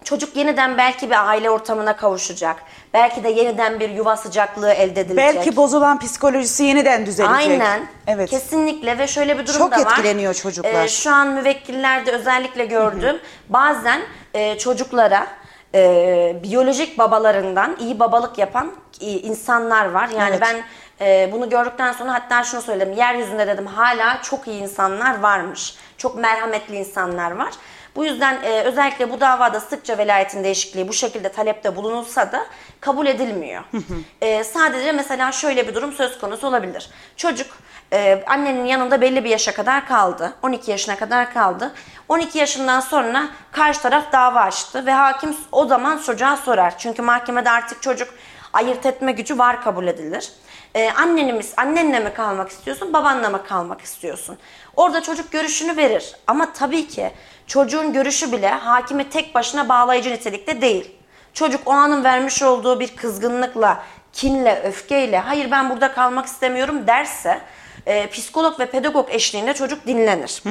çocuk 0.05 0.37
yeniden 0.37 0.78
belki 0.78 1.11
bir 1.11 1.28
aile 1.28 1.50
ortamına 1.50 1.97
kavuşacak. 1.97 2.57
Belki 2.95 3.25
de 3.25 3.28
yeniden 3.28 3.81
bir 3.81 3.90
yuva 3.90 4.17
sıcaklığı 4.17 4.73
elde 4.73 5.00
edilecek. 5.00 5.37
Belki 5.37 5.57
bozulan 5.57 5.99
psikolojisi 5.99 6.64
yeniden 6.64 7.07
düzelecek. 7.07 7.37
Aynen. 7.50 7.87
Evet. 8.07 8.31
Kesinlikle 8.31 8.99
ve 8.99 9.07
şöyle 9.07 9.38
bir 9.38 9.47
durum 9.47 9.59
Çok 9.59 9.73
da 9.73 9.76
var. 9.76 9.81
etkileniyor 9.83 10.35
çocuklar. 10.35 10.85
Ee, 10.85 10.88
şu 10.88 11.11
an 11.14 11.28
müvekkillerde 11.28 12.12
özellikle 12.12 12.64
gördüm. 12.67 13.19
Bazen 13.49 14.00
e, 14.35 14.59
çocuklara 14.59 15.26
e, 15.75 16.37
biyolojik 16.43 16.99
babalarından 16.99 17.76
iyi 17.81 18.00
babalık 18.00 18.38
yapan 18.38 18.73
e, 19.00 19.07
insanlar 19.07 19.90
var. 19.90 20.09
Yani 20.09 20.31
Evet. 20.31 20.40
ben 20.40 20.62
e, 21.07 21.33
bunu 21.33 21.49
gördükten 21.50 21.93
sonra 21.93 22.14
hatta 22.14 22.45
şunu 22.45 22.62
söyledim. 22.62 22.93
Yeryüzünde 22.93 23.47
dedim 23.47 23.67
hala 23.67 24.23
çok 24.23 24.49
iyi 24.49 24.62
insanlar 24.62 25.21
varmış. 25.21 25.75
Çok 25.99 26.17
merhametli 26.19 26.76
insanlar 26.76 27.31
var. 27.31 27.50
Bu 27.99 28.05
yüzden 28.05 28.43
e, 28.43 28.62
özellikle 28.62 29.11
bu 29.11 29.21
davada 29.21 29.61
sıkça 29.61 29.99
velayetin 29.99 30.45
değişikliği 30.45 30.88
bu 30.88 30.93
şekilde 30.93 31.28
talepte 31.28 31.76
bulunulsa 31.76 32.33
da 32.33 32.47
kabul 32.81 33.07
edilmiyor. 33.07 33.64
E, 34.21 34.45
sadece 34.45 34.93
mesela 34.93 35.33
şöyle 35.33 35.69
bir 35.69 35.75
durum 35.75 35.93
söz 35.93 36.19
konusu 36.19 36.47
olabilir. 36.47 36.90
Çocuk 37.17 37.47
e, 37.93 38.25
annenin 38.26 38.64
yanında 38.64 39.00
belli 39.00 39.25
bir 39.25 39.31
yaşa 39.31 39.55
kadar 39.55 39.88
kaldı. 39.88 40.35
12 40.43 40.71
yaşına 40.71 40.97
kadar 40.97 41.33
kaldı. 41.33 41.73
12 42.09 42.38
yaşından 42.38 42.81
sonra 42.81 43.28
karşı 43.52 43.83
taraf 43.83 44.12
dava 44.12 44.40
açtı 44.40 44.87
ve 44.87 44.93
hakim 44.93 45.37
o 45.52 45.67
zaman 45.67 45.99
çocuğa 45.99 46.37
sorar. 46.37 46.78
Çünkü 46.78 47.02
mahkemede 47.02 47.50
artık 47.50 47.83
çocuk 47.83 48.09
ayırt 48.52 48.87
etme 48.87 49.12
gücü 49.12 49.38
var 49.38 49.62
kabul 49.62 49.87
edilir. 49.87 50.33
Ee, 50.75 50.90
annenimiz, 50.90 51.55
annenle 51.57 52.00
mi 52.00 52.14
kalmak 52.14 52.50
istiyorsun, 52.50 52.93
babanla 52.93 53.31
mı 53.31 53.45
kalmak 53.45 53.81
istiyorsun? 53.81 54.38
Orada 54.76 55.02
çocuk 55.02 55.33
görüşünü 55.33 55.76
verir. 55.76 56.17
Ama 56.26 56.52
tabii 56.52 56.88
ki 56.88 57.11
çocuğun 57.49 57.93
görüşü 57.93 58.33
bile 58.33 58.49
hakimi 58.49 59.11
tek 59.11 59.35
başına 59.35 59.69
bağlayıcı 59.69 60.11
nitelikte 60.11 60.61
değil. 60.61 60.90
Çocuk 61.35 61.69
o 61.69 61.71
anın 61.71 62.05
vermiş 62.05 62.43
olduğu 62.43 62.81
bir 62.81 62.97
kızgınlıkla, 62.97 63.83
kinle, 64.12 64.62
öfkeyle 64.64 65.19
hayır 65.19 65.50
ben 65.50 65.71
burada 65.71 65.93
kalmak 65.93 66.26
istemiyorum 66.26 66.87
derse 66.87 67.40
e, 67.87 68.11
psikolog 68.11 68.61
ve 68.61 68.67
pedagog 68.67 69.09
eşliğinde 69.11 69.55
çocuk 69.55 69.87
dinlenir. 69.87 70.43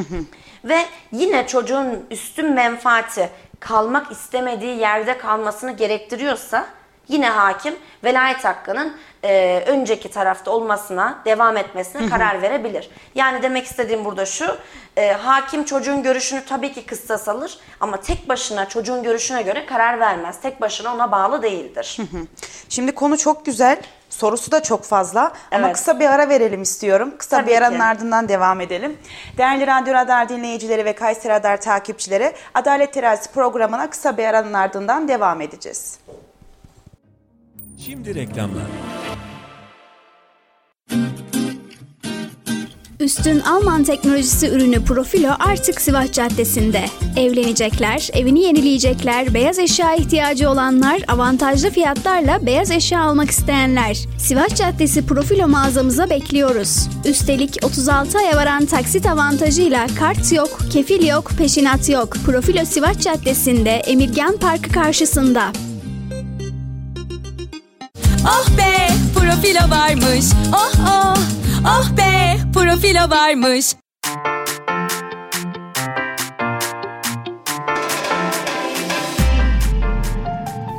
ve 0.63 0.85
yine 1.11 1.47
çocuğun 1.47 2.05
üstün 2.11 2.53
menfaati 2.53 3.29
kalmak 3.59 4.11
istemediği 4.11 4.79
yerde 4.79 5.17
kalmasını 5.17 5.71
gerektiriyorsa 5.71 6.67
yine 7.07 7.29
hakim 7.29 7.75
velayet 8.03 8.45
hakkının 8.45 8.97
e, 9.23 9.63
önceki 9.67 10.11
tarafta 10.11 10.51
olmasına, 10.51 11.19
devam 11.25 11.57
etmesine 11.57 12.09
karar 12.09 12.41
verebilir. 12.41 12.89
Yani 13.15 13.41
demek 13.41 13.65
istediğim 13.65 14.05
burada 14.05 14.25
şu, 14.25 14.57
e, 14.97 15.11
hakim 15.11 15.63
çocuğun 15.63 16.03
görüşünü 16.03 16.45
tabii 16.45 16.73
ki 16.73 16.85
kıstas 16.85 17.27
alır 17.27 17.57
ama 17.79 17.97
tek 18.01 18.29
başına 18.29 18.69
çocuğun 18.69 19.03
görüşüne 19.03 19.41
göre 19.41 19.65
karar 19.65 19.99
vermez. 19.99 20.41
Tek 20.41 20.61
başına 20.61 20.93
ona 20.93 21.11
bağlı 21.11 21.41
değildir. 21.43 21.97
Şimdi 22.69 22.95
konu 22.95 23.17
çok 23.17 23.45
güzel. 23.45 23.77
Sorusu 24.09 24.51
da 24.51 24.63
çok 24.63 24.83
fazla 24.83 25.21
ama 25.51 25.65
Evet. 25.67 25.73
kısa 25.75 25.99
bir 25.99 26.05
ara 26.05 26.29
verelim 26.29 26.61
istiyorum. 26.61 27.13
Kısa 27.17 27.37
Tabii 27.37 27.49
bir 27.51 27.57
aranın 27.57 27.77
ki. 27.77 27.83
ardından 27.83 28.29
devam 28.29 28.61
edelim. 28.61 28.97
Değerli 29.37 29.67
Radyo 29.67 29.93
Radar 29.93 30.29
dinleyicileri 30.29 30.85
ve 30.85 30.93
Kayseri 30.95 31.33
Radar 31.33 31.61
takipçileri 31.61 32.33
Adalet 32.53 32.93
Terazisi 32.93 33.31
programına 33.31 33.89
kısa 33.89 34.17
bir 34.17 34.25
aranın 34.25 34.53
ardından 34.53 35.07
devam 35.07 35.41
edeceğiz. 35.41 35.99
Şimdi 37.85 38.15
reklamlar. 38.15 38.63
Üstün 42.99 43.39
Alman 43.39 43.83
teknolojisi 43.83 44.47
ürünü 44.47 44.85
Profilo 44.85 45.31
artık 45.39 45.81
Sivas 45.81 46.11
Caddesi'nde. 46.11 46.85
Evlenecekler, 47.17 48.09
evini 48.13 48.43
yenileyecekler, 48.43 49.33
beyaz 49.33 49.59
eşya 49.59 49.95
ihtiyacı 49.95 50.49
olanlar, 50.49 51.01
avantajlı 51.07 51.69
fiyatlarla 51.69 52.45
beyaz 52.45 52.71
eşya 52.71 53.01
almak 53.01 53.31
isteyenler. 53.31 53.97
Sivas 54.19 54.55
Caddesi 54.55 55.05
Profilo 55.05 55.47
mağazamıza 55.47 56.09
bekliyoruz. 56.09 56.89
Üstelik 57.05 57.57
36 57.63 58.17
aya 58.17 58.37
varan 58.37 58.65
taksit 58.65 59.05
avantajıyla 59.05 59.87
kart 59.99 60.33
yok, 60.33 60.59
kefil 60.71 61.07
yok, 61.07 61.31
peşinat 61.37 61.89
yok. 61.89 62.13
Profilo 62.25 62.65
Sivas 62.65 62.99
Caddesi'nde 62.99 63.71
Emirgan 63.71 64.37
Parkı 64.37 64.71
karşısında. 64.71 65.51
Oh 68.25 68.57
be 68.57 68.87
profilo 69.15 69.69
varmış. 69.69 70.25
Oh 70.53 70.71
oh 70.87 71.17
oh 71.65 71.97
be 71.97 72.37
profilo 72.53 73.09
varmış. 73.09 73.75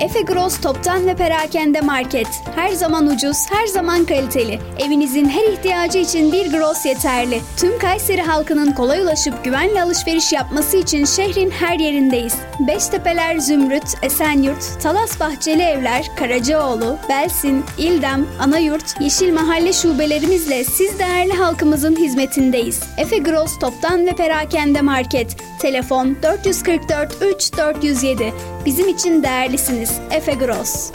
Efe 0.00 0.20
Gross 0.20 0.60
Toptan 0.60 1.06
ve 1.06 1.14
Perakende 1.14 1.80
Market. 1.80 2.26
Her 2.54 2.68
zaman 2.68 3.06
ucuz, 3.06 3.36
her 3.50 3.66
zaman 3.66 4.04
kaliteli. 4.04 4.58
Evinizin 4.78 5.28
her 5.28 5.52
ihtiyacı 5.52 5.98
için 5.98 6.32
bir 6.32 6.52
Gross 6.52 6.86
yeterli. 6.86 7.40
Tüm 7.56 7.78
Kayseri 7.78 8.22
halkının 8.22 8.72
kolay 8.72 9.00
ulaşıp 9.00 9.44
güvenli 9.44 9.82
alışveriş 9.82 10.32
yapması 10.32 10.76
için 10.76 11.04
şehrin 11.04 11.50
her 11.50 11.78
yerindeyiz. 11.78 12.34
Beştepeler 12.60 13.38
Zümrüt, 13.38 13.94
Esenyurt, 14.02 14.82
Talas 14.82 15.20
Bahçeli 15.20 15.62
Evler, 15.62 16.10
Karacaoğlu, 16.16 16.98
Belsin, 17.08 17.64
İldem, 17.78 18.26
Anayurt, 18.40 19.00
Yeşil 19.00 19.32
Mahalle 19.32 19.72
şubelerimizle 19.72 20.64
siz 20.64 20.98
değerli 20.98 21.32
halkımızın 21.32 21.96
hizmetindeyiz. 21.96 22.82
Efe 22.96 23.18
Gross 23.18 23.58
Toptan 23.58 24.06
ve 24.06 24.12
Perakende 24.12 24.80
Market. 24.80 25.36
Telefon 25.58 26.16
444 26.22 27.16
3 27.34 27.56
407. 27.58 28.32
Bizim 28.68 28.88
için 28.88 29.22
değerlisiniz. 29.22 29.98
Efe 30.10 30.34
Gross. 30.34 30.90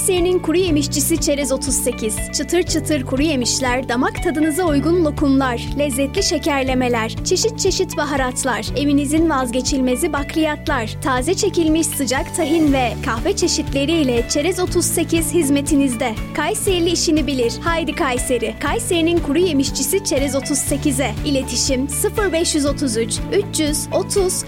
Kayseri'nin 0.00 0.38
kuru 0.38 0.56
yemişçisi 0.56 1.20
Çerez 1.20 1.52
38. 1.52 2.16
Çıtır 2.32 2.62
çıtır 2.62 3.02
kuru 3.02 3.22
yemişler, 3.22 3.88
damak 3.88 4.22
tadınıza 4.22 4.64
uygun 4.64 5.04
lokumlar, 5.04 5.60
lezzetli 5.78 6.22
şekerlemeler, 6.22 7.16
çeşit 7.24 7.58
çeşit 7.58 7.96
baharatlar, 7.96 8.66
evinizin 8.76 9.30
vazgeçilmezi 9.30 10.12
bakliyatlar, 10.12 10.96
taze 11.02 11.34
çekilmiş 11.34 11.86
sıcak 11.86 12.36
tahin 12.36 12.72
ve 12.72 12.92
kahve 13.06 13.36
çeşitleriyle 13.36 14.28
Çerez 14.28 14.60
38 14.60 15.34
hizmetinizde. 15.34 16.14
Kayserili 16.34 16.90
işini 16.90 17.26
bilir. 17.26 17.52
Haydi 17.60 17.94
Kayseri. 17.94 18.54
Kayseri'nin 18.60 19.18
kuru 19.18 19.38
yemişçisi 19.38 20.04
Çerez 20.04 20.34
38'e. 20.34 21.14
İletişim 21.26 21.88
0533 22.32 23.18
330 23.32 24.44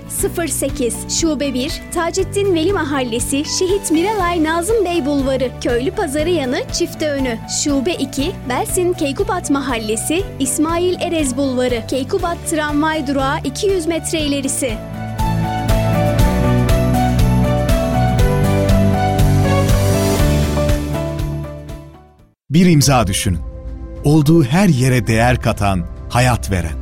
08 0.48 1.20
Şube 1.20 1.54
1 1.54 1.82
Taceddin 1.94 2.54
Veli 2.54 2.72
Mahallesi 2.72 3.44
Şehit 3.58 3.90
Miralay 3.90 4.44
Nazım 4.44 4.84
Bey 4.84 5.06
Bulvarı 5.06 5.41
Köylü 5.60 5.90
Pazarı 5.90 6.30
yanı 6.30 6.62
Çifte 6.72 7.10
Önü 7.10 7.38
Şube 7.64 7.94
2 7.94 8.32
Belsin 8.48 8.92
Keykubat 8.92 9.50
Mahallesi 9.50 10.22
İsmail 10.40 11.00
Erez 11.00 11.36
Bulvarı 11.36 11.82
Keykubat 11.88 12.38
Tramvay 12.50 13.06
Durağı 13.06 13.38
200 13.44 13.86
metre 13.86 14.20
ilerisi 14.20 14.78
Bir 22.50 22.66
imza 22.66 23.06
düşünün. 23.06 23.38
Olduğu 24.04 24.44
her 24.44 24.68
yere 24.68 25.06
değer 25.06 25.42
katan, 25.42 25.86
hayat 26.08 26.50
veren. 26.50 26.76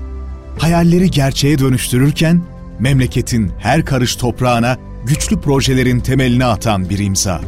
Hayalleri 0.59 1.11
gerçeğe 1.11 1.59
dönüştürürken 1.59 2.43
memleketin 2.79 3.53
her 3.59 3.85
karış 3.85 4.17
toprağına 4.17 4.77
güçlü 5.07 5.41
projelerin 5.41 6.01
temelini 6.01 6.45
atan 6.45 6.91
bir 6.91 6.99
imza. 6.99 7.41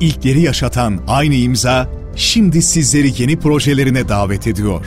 İlkleri 0.00 0.40
yaşatan 0.40 1.00
aynı 1.08 1.34
imza 1.34 1.88
şimdi 2.16 2.62
sizleri 2.62 3.22
yeni 3.22 3.38
projelerine 3.38 4.08
davet 4.08 4.46
ediyor. 4.46 4.86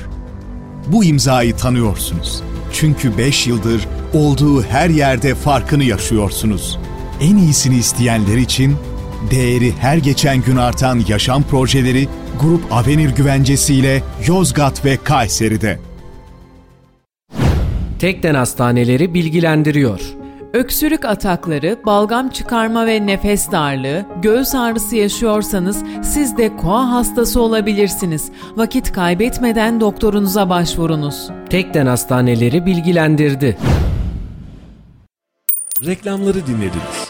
Bu 0.87 1.03
imzayı 1.03 1.55
tanıyorsunuz. 1.55 2.43
Çünkü 2.73 3.17
5 3.17 3.47
yıldır 3.47 3.87
olduğu 4.13 4.63
her 4.63 4.89
yerde 4.89 5.35
farkını 5.35 5.83
yaşıyorsunuz. 5.83 6.79
En 7.21 7.37
iyisini 7.37 7.77
isteyenler 7.77 8.37
için 8.37 8.75
değeri 9.31 9.71
her 9.79 9.97
geçen 9.97 10.41
gün 10.41 10.55
artan 10.55 11.03
yaşam 11.07 11.43
projeleri 11.43 12.07
Grup 12.41 12.73
Avenir 12.73 13.09
güvencesiyle 13.09 14.03
Yozgat 14.27 14.85
ve 14.85 14.97
Kayseri'de. 14.97 15.79
Tekden 17.99 18.35
Hastaneleri 18.35 19.13
bilgilendiriyor. 19.13 20.22
Öksürük 20.53 21.05
atakları, 21.05 21.79
balgam 21.85 22.29
çıkarma 22.29 22.85
ve 22.85 23.05
nefes 23.05 23.51
darlığı, 23.51 24.05
göğüs 24.21 24.55
ağrısı 24.55 24.95
yaşıyorsanız 24.95 25.83
siz 26.03 26.37
de 26.37 26.55
koa 26.57 26.91
hastası 26.91 27.41
olabilirsiniz. 27.41 28.31
Vakit 28.55 28.91
kaybetmeden 28.91 29.79
doktorunuza 29.79 30.49
başvurunuz. 30.49 31.29
Tekden 31.49 31.85
hastaneleri 31.85 32.65
bilgilendirdi. 32.65 33.57
Reklamları 35.85 36.47
dinlediniz. 36.47 37.02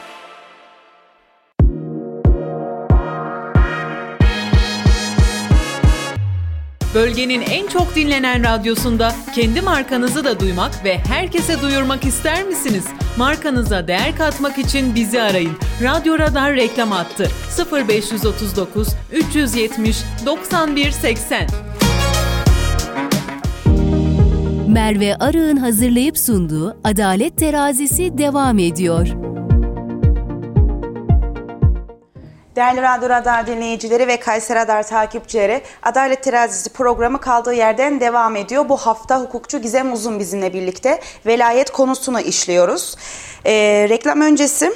Bölgenin 6.95 7.41
en 7.41 7.67
çok 7.67 7.95
dinlenen 7.95 8.43
radyosunda 8.43 9.15
kendi 9.35 9.61
markanızı 9.61 10.23
da 10.23 10.39
duymak 10.39 10.85
ve 10.85 10.97
herkese 10.97 11.61
duyurmak 11.61 12.05
ister 12.05 12.43
misiniz? 12.43 12.85
Markanıza 13.17 13.87
değer 13.87 14.15
katmak 14.17 14.57
için 14.57 14.95
bizi 14.95 15.21
arayın. 15.21 15.57
Radyo 15.83 16.19
Radar 16.19 16.55
reklam 16.55 16.91
attı. 16.91 17.27
0539 17.87 18.87
370 19.11 19.97
91 20.25 20.91
80. 20.91 21.47
Merve 24.67 25.15
Arı'nın 25.15 25.57
hazırlayıp 25.57 26.17
sunduğu 26.17 26.77
Adalet 26.83 27.37
Terazisi 27.37 28.17
devam 28.17 28.59
ediyor. 28.59 29.32
Değerli 32.55 32.81
Radyo 32.81 33.09
Radar 33.09 33.47
dinleyicileri 33.47 34.07
ve 34.07 34.19
Kayseri 34.19 34.59
Radar 34.59 34.87
takipçileri 34.87 35.61
Adalet 35.83 36.23
Terazisi 36.23 36.69
programı 36.69 37.21
kaldığı 37.21 37.53
yerden 37.53 37.99
devam 37.99 38.35
ediyor. 38.35 38.69
Bu 38.69 38.77
hafta 38.77 39.21
hukukçu 39.21 39.61
Gizem 39.61 39.93
Uzun 39.93 40.19
bizimle 40.19 40.53
birlikte 40.53 40.99
velayet 41.25 41.71
konusunu 41.71 42.19
işliyoruz. 42.21 42.95
Ee, 43.45 43.85
reklam 43.89 44.21
öncesi 44.21 44.73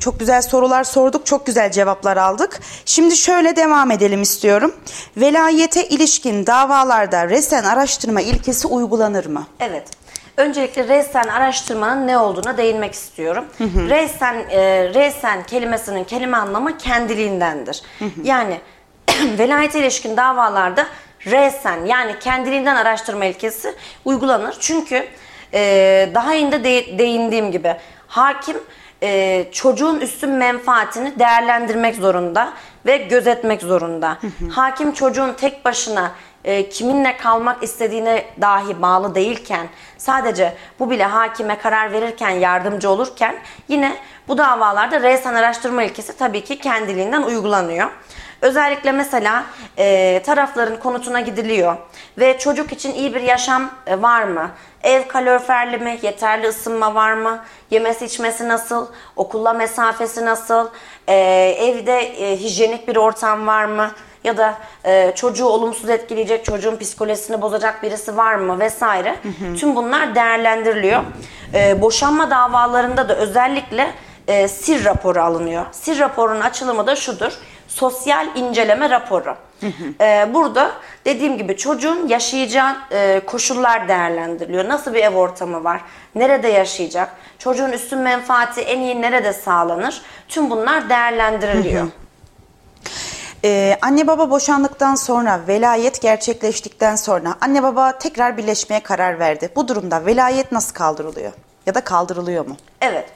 çok 0.00 0.20
güzel 0.20 0.42
sorular 0.42 0.84
sorduk, 0.84 1.26
çok 1.26 1.46
güzel 1.46 1.72
cevaplar 1.72 2.16
aldık. 2.16 2.60
Şimdi 2.84 3.16
şöyle 3.16 3.56
devam 3.56 3.90
edelim 3.90 4.22
istiyorum. 4.22 4.74
Velayete 5.16 5.88
ilişkin 5.88 6.46
davalarda 6.46 7.28
resen 7.28 7.64
araştırma 7.64 8.20
ilkesi 8.20 8.66
uygulanır 8.66 9.26
mı? 9.26 9.46
Evet. 9.60 9.88
Öncelikle 10.36 10.88
resen 10.88 11.28
araştırmanın 11.28 12.06
ne 12.06 12.18
olduğuna 12.18 12.56
değinmek 12.56 12.92
istiyorum. 12.92 13.44
Resen, 13.88 14.34
e, 14.50 14.88
resen 14.94 15.42
kelimesinin 15.42 16.04
kelime 16.04 16.36
anlamı 16.36 16.78
kendiliğindendir. 16.78 17.82
Yani 18.22 18.60
velayete 19.38 19.80
ilişkin 19.80 20.16
davalarda 20.16 20.86
resen 21.26 21.84
yani 21.84 22.18
kendiliğinden 22.18 22.76
araştırma 22.76 23.24
ilkesi 23.24 23.74
uygulanır. 24.04 24.56
Çünkü 24.60 25.04
e, 25.54 26.10
daha 26.14 26.32
önce 26.32 26.64
de, 26.64 26.98
değindiğim 26.98 27.52
gibi 27.52 27.76
hakim 28.06 28.56
e, 29.02 29.44
çocuğun 29.52 30.00
üstün 30.00 30.30
menfaatini 30.30 31.18
değerlendirmek 31.18 31.96
zorunda 31.96 32.52
ve 32.86 32.96
gözetmek 32.96 33.62
zorunda. 33.62 34.18
Hakim 34.50 34.92
çocuğun 34.92 35.32
tek 35.32 35.64
başına 35.64 36.12
e, 36.46 36.68
kiminle 36.68 37.16
kalmak 37.16 37.62
istediğine 37.62 38.24
dahi 38.40 38.82
bağlı 38.82 39.14
değilken 39.14 39.68
sadece 39.98 40.54
bu 40.78 40.90
bile 40.90 41.04
hakime 41.04 41.58
karar 41.58 41.92
verirken 41.92 42.30
yardımcı 42.30 42.90
olurken 42.90 43.36
yine 43.68 43.96
bu 44.28 44.38
davalarda 44.38 45.00
resen 45.00 45.34
araştırma 45.34 45.82
ilkesi 45.82 46.18
tabii 46.18 46.44
ki 46.44 46.58
kendiliğinden 46.58 47.22
uygulanıyor. 47.22 47.90
Özellikle 48.40 48.92
mesela 48.92 49.44
e, 49.78 50.22
tarafların 50.26 50.80
konutuna 50.80 51.20
gidiliyor 51.20 51.76
ve 52.18 52.38
çocuk 52.38 52.72
için 52.72 52.94
iyi 52.94 53.14
bir 53.14 53.20
yaşam 53.20 53.70
e, 53.86 54.02
var 54.02 54.22
mı? 54.22 54.50
Ev 54.82 55.08
kaloriferli 55.08 55.78
mi? 55.78 55.98
Yeterli 56.02 56.48
ısınma 56.48 56.94
var 56.94 57.12
mı? 57.12 57.44
Yemesi 57.70 58.04
içmesi 58.04 58.48
nasıl? 58.48 58.86
Okulla 59.16 59.52
mesafesi 59.52 60.24
nasıl? 60.24 60.68
E, 61.08 61.14
evde 61.60 61.98
e, 61.98 62.36
hijyenik 62.36 62.88
bir 62.88 62.96
ortam 62.96 63.46
var 63.46 63.64
mı? 63.64 63.90
Ya 64.26 64.36
da 64.36 64.54
e, 64.84 65.12
çocuğu 65.14 65.46
olumsuz 65.46 65.90
etkileyecek, 65.90 66.44
çocuğun 66.44 66.76
psikolojisini 66.76 67.42
bozacak 67.42 67.82
birisi 67.82 68.16
var 68.16 68.34
mı 68.34 68.58
vesaire. 68.60 69.16
Tüm 69.58 69.76
bunlar 69.76 70.14
değerlendiriliyor. 70.14 71.02
E, 71.54 71.82
boşanma 71.82 72.30
davalarında 72.30 73.08
da 73.08 73.16
özellikle 73.16 73.90
e, 74.28 74.48
sir 74.48 74.84
raporu 74.84 75.20
alınıyor. 75.22 75.64
Sir 75.72 75.98
raporunun 75.98 76.40
açılımı 76.40 76.86
da 76.86 76.96
şudur. 76.96 77.32
Sosyal 77.68 78.26
inceleme 78.36 78.90
raporu. 78.90 79.34
E, 80.00 80.28
burada 80.34 80.72
dediğim 81.04 81.38
gibi 81.38 81.56
çocuğun 81.56 82.08
yaşayacağı 82.08 82.76
e, 82.92 83.20
koşullar 83.26 83.88
değerlendiriliyor. 83.88 84.68
Nasıl 84.68 84.94
bir 84.94 85.02
ev 85.02 85.14
ortamı 85.14 85.64
var? 85.64 85.80
Nerede 86.14 86.48
yaşayacak? 86.48 87.08
Çocuğun 87.38 87.72
üstün 87.72 87.98
menfaati 87.98 88.60
en 88.60 88.80
iyi 88.80 89.02
nerede 89.02 89.32
sağlanır? 89.32 90.02
Tüm 90.28 90.50
bunlar 90.50 90.88
değerlendiriliyor. 90.88 91.86
Ee, 93.46 93.78
anne 93.82 94.06
baba 94.06 94.30
boşandıktan 94.30 94.94
sonra 94.94 95.40
velayet 95.48 96.02
gerçekleştikten 96.02 96.96
sonra 96.96 97.34
anne 97.40 97.62
baba 97.62 97.98
tekrar 97.98 98.36
birleşmeye 98.36 98.82
karar 98.82 99.18
verdi. 99.18 99.50
Bu 99.56 99.68
durumda 99.68 100.06
velayet 100.06 100.52
nasıl 100.52 100.74
kaldırılıyor? 100.74 101.32
Ya 101.66 101.74
da 101.74 101.80
kaldırılıyor 101.80 102.46
mu? 102.46 102.56
Evet. 102.80 103.08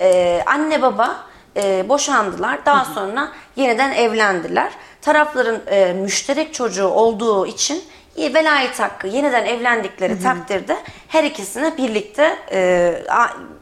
Ee, 0.00 0.42
anne 0.46 0.82
baba 0.82 1.16
e, 1.56 1.88
boşandılar. 1.88 2.66
Daha 2.66 2.84
sonra 2.84 3.28
yeniden 3.56 3.92
evlendiler. 3.92 4.72
Tarafların 5.02 5.60
e, 5.66 5.92
müşterek 5.92 6.54
çocuğu 6.54 6.88
olduğu 6.88 7.46
için 7.46 7.84
velayet 8.20 8.80
hakkı 8.80 9.06
yeniden 9.06 9.44
evlendikleri 9.44 10.22
takdirde 10.22 10.76
her 11.08 11.24
ikisine 11.24 11.76
birlikte 11.76 12.36
e, 12.52 12.94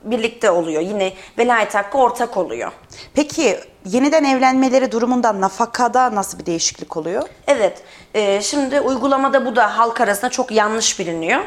birlikte 0.04 0.50
oluyor. 0.50 0.82
Yine 0.82 1.12
velayet 1.38 1.74
hakkı 1.74 1.98
ortak 1.98 2.36
oluyor. 2.36 2.72
Peki 3.14 3.60
yeniden 3.84 4.24
evlenmeleri 4.24 4.92
durumunda 4.92 5.40
nafakada 5.40 6.14
nasıl 6.14 6.38
bir 6.38 6.46
değişiklik 6.46 6.96
oluyor? 6.96 7.22
Evet. 7.46 7.82
e, 8.14 8.42
şimdi 8.42 8.80
uygulamada 8.80 9.46
bu 9.46 9.56
da 9.56 9.78
halk 9.78 10.00
arasında 10.00 10.30
çok 10.30 10.50
yanlış 10.52 10.98
biliniyor. 10.98 11.40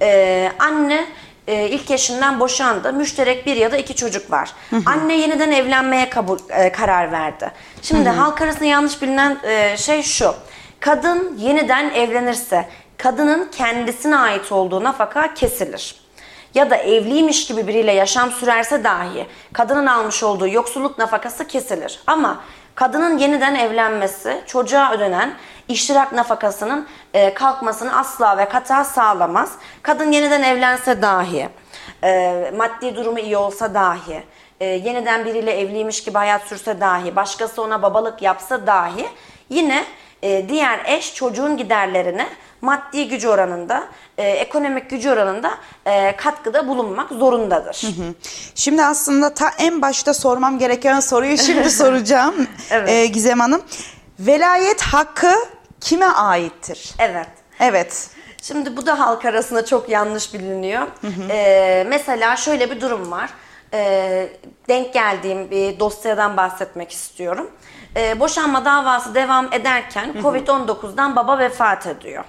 E, 0.00 0.52
anne 0.58 1.06
e, 1.46 1.68
ilk 1.68 1.90
eşinden 1.90 2.40
boşandı. 2.40 2.92
Müşterek 2.92 3.46
bir 3.46 3.56
ya 3.56 3.72
da 3.72 3.76
iki 3.76 3.94
çocuk 3.94 4.30
var. 4.30 4.52
Anne 4.86 5.16
yeniden 5.16 5.50
evlenmeye 5.50 6.10
kabul 6.10 6.38
e, 6.50 6.72
karar 6.72 7.12
verdi. 7.12 7.50
Şimdi 7.82 8.08
halk 8.08 8.42
arasında 8.42 8.64
yanlış 8.64 9.02
bilinen 9.02 9.38
e, 9.44 9.76
şey 9.76 10.02
şu. 10.02 10.34
Kadın 10.82 11.36
yeniden 11.38 11.90
evlenirse 11.90 12.68
kadının 12.98 13.48
kendisine 13.52 14.16
ait 14.16 14.52
olduğu 14.52 14.84
nafaka 14.84 15.34
kesilir 15.34 15.94
ya 16.54 16.70
da 16.70 16.76
evliymiş 16.76 17.46
gibi 17.46 17.66
biriyle 17.66 17.92
yaşam 17.92 18.30
sürerse 18.30 18.84
dahi 18.84 19.26
kadının 19.52 19.86
almış 19.86 20.22
olduğu 20.22 20.48
yoksulluk 20.48 20.98
nafakası 20.98 21.46
kesilir. 21.46 22.00
Ama 22.06 22.40
kadının 22.74 23.18
yeniden 23.18 23.54
evlenmesi 23.54 24.40
çocuğa 24.46 24.92
ödenen 24.92 25.34
iştirak 25.68 26.12
nafakasının 26.12 26.86
e, 27.14 27.34
kalkmasını 27.34 27.98
asla 27.98 28.38
ve 28.38 28.48
kata 28.48 28.84
sağlamaz. 28.84 29.52
Kadın 29.82 30.12
yeniden 30.12 30.42
evlense 30.42 31.02
dahi, 31.02 31.48
e, 32.04 32.52
maddi 32.56 32.96
durumu 32.96 33.18
iyi 33.18 33.36
olsa 33.36 33.74
dahi, 33.74 34.22
e, 34.60 34.64
yeniden 34.66 35.24
biriyle 35.24 35.60
evliymiş 35.60 36.04
gibi 36.04 36.18
hayat 36.18 36.42
sürse 36.42 36.80
dahi, 36.80 37.16
başkası 37.16 37.62
ona 37.62 37.82
babalık 37.82 38.22
yapsa 38.22 38.66
dahi 38.66 39.06
yine 39.48 39.84
e, 40.22 40.48
diğer 40.48 40.80
eş 40.86 41.14
çocuğun 41.14 41.56
giderlerine 41.56 42.28
maddi 42.60 43.08
gücü 43.08 43.28
oranında, 43.28 43.84
e, 44.18 44.28
ekonomik 44.28 44.90
gücü 44.90 45.10
oranında 45.10 45.50
e, 45.86 46.16
katkıda 46.16 46.68
bulunmak 46.68 47.08
zorundadır. 47.10 47.86
Şimdi 48.54 48.84
aslında 48.84 49.34
ta 49.34 49.50
en 49.58 49.82
başta 49.82 50.14
sormam 50.14 50.58
gereken 50.58 51.00
soruyu 51.00 51.38
şimdi 51.38 51.70
soracağım 51.82 52.46
Evet. 52.70 52.88
Ee, 52.88 53.06
Gizem 53.06 53.40
Hanım. 53.40 53.62
Velayet 54.18 54.82
hakkı 54.82 55.32
kime 55.80 56.06
aittir? 56.06 56.90
Evet. 56.98 57.28
Evet. 57.60 58.10
Şimdi 58.42 58.76
bu 58.76 58.86
da 58.86 59.00
halk 59.00 59.24
arasında 59.24 59.64
çok 59.64 59.88
yanlış 59.88 60.34
biliniyor. 60.34 60.86
Ee, 61.30 61.84
mesela 61.88 62.36
şöyle 62.36 62.70
bir 62.70 62.80
durum 62.80 63.10
var. 63.10 63.30
Ee, 63.74 64.28
denk 64.68 64.94
geldiğim 64.94 65.50
bir 65.50 65.80
dosyadan 65.80 66.36
bahsetmek 66.36 66.92
istiyorum. 66.92 67.50
Ee, 67.96 68.20
boşanma 68.20 68.64
davası 68.64 69.14
devam 69.14 69.48
ederken 69.52 70.12
Covid-19'dan 70.22 71.16
baba 71.16 71.38
vefat 71.38 71.86
ediyor. 71.86 72.24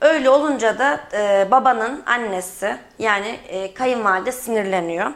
Öyle 0.00 0.30
olunca 0.30 0.78
da 0.78 1.00
e, 1.12 1.50
babanın 1.50 2.02
annesi 2.06 2.76
yani 2.98 3.38
e, 3.48 3.74
kayınvalide 3.74 4.32
sinirleniyor. 4.32 5.10